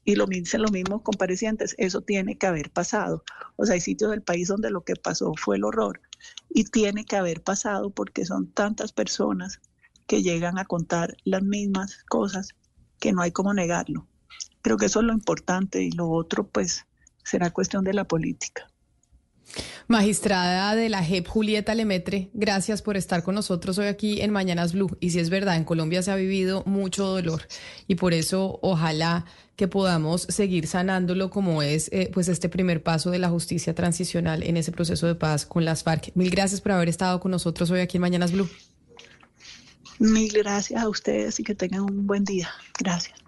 y 0.04 0.16
lo 0.16 0.26
dicen 0.26 0.62
los 0.62 0.72
mismos 0.72 1.02
comparecientes, 1.02 1.74
eso 1.78 2.00
tiene 2.00 2.38
que 2.38 2.46
haber 2.46 2.70
pasado. 2.70 3.22
O 3.56 3.66
sea, 3.66 3.74
hay 3.74 3.80
sitios 3.80 4.10
del 4.10 4.22
país 4.22 4.48
donde 4.48 4.70
lo 4.70 4.82
que 4.82 4.96
pasó 4.96 5.34
fue 5.36 5.56
el 5.56 5.64
horror 5.64 6.00
y 6.48 6.64
tiene 6.64 7.04
que 7.04 7.16
haber 7.16 7.42
pasado 7.42 7.90
porque 7.90 8.24
son 8.24 8.50
tantas 8.50 8.92
personas 8.92 9.60
que 10.06 10.22
llegan 10.22 10.58
a 10.58 10.64
contar 10.64 11.16
las 11.24 11.42
mismas 11.42 12.02
cosas 12.08 12.48
que 12.98 13.12
no 13.12 13.20
hay 13.20 13.30
como 13.30 13.52
negarlo. 13.52 14.09
Creo 14.62 14.76
que 14.76 14.86
eso 14.86 15.00
es 15.00 15.06
lo 15.06 15.12
importante 15.12 15.82
y 15.82 15.90
lo 15.90 16.10
otro 16.10 16.46
pues 16.46 16.86
será 17.24 17.50
cuestión 17.50 17.84
de 17.84 17.94
la 17.94 18.04
política. 18.04 18.70
Magistrada 19.88 20.76
de 20.76 20.88
la 20.88 21.02
JEP, 21.02 21.26
Julieta 21.26 21.74
Lemetre, 21.74 22.30
gracias 22.32 22.80
por 22.80 22.96
estar 22.96 23.24
con 23.24 23.34
nosotros 23.34 23.76
hoy 23.78 23.86
aquí 23.86 24.20
en 24.20 24.30
Mañanas 24.30 24.72
Blue. 24.72 24.96
Y 25.00 25.10
si 25.10 25.18
es 25.18 25.30
verdad, 25.30 25.56
en 25.56 25.64
Colombia 25.64 26.02
se 26.02 26.12
ha 26.12 26.16
vivido 26.16 26.62
mucho 26.64 27.06
dolor 27.06 27.42
y 27.88 27.96
por 27.96 28.14
eso 28.14 28.60
ojalá 28.62 29.24
que 29.56 29.66
podamos 29.66 30.22
seguir 30.22 30.68
sanándolo 30.68 31.28
como 31.30 31.62
es 31.62 31.88
eh, 31.92 32.08
pues 32.14 32.28
este 32.28 32.48
primer 32.48 32.82
paso 32.82 33.10
de 33.10 33.18
la 33.18 33.28
justicia 33.28 33.74
transicional 33.74 34.44
en 34.44 34.56
ese 34.56 34.70
proceso 34.70 35.08
de 35.08 35.16
paz 35.16 35.44
con 35.44 35.64
las 35.64 35.82
FARC. 35.82 36.12
Mil 36.14 36.30
gracias 36.30 36.60
por 36.60 36.72
haber 36.72 36.88
estado 36.88 37.18
con 37.18 37.32
nosotros 37.32 37.70
hoy 37.70 37.80
aquí 37.80 37.96
en 37.96 38.02
Mañanas 38.02 38.30
Blue. 38.30 38.48
Mil 39.98 40.32
gracias 40.32 40.80
a 40.80 40.88
ustedes 40.88 41.40
y 41.40 41.42
que 41.42 41.54
tengan 41.54 41.82
un 41.82 42.06
buen 42.06 42.24
día. 42.24 42.48
Gracias. 42.78 43.19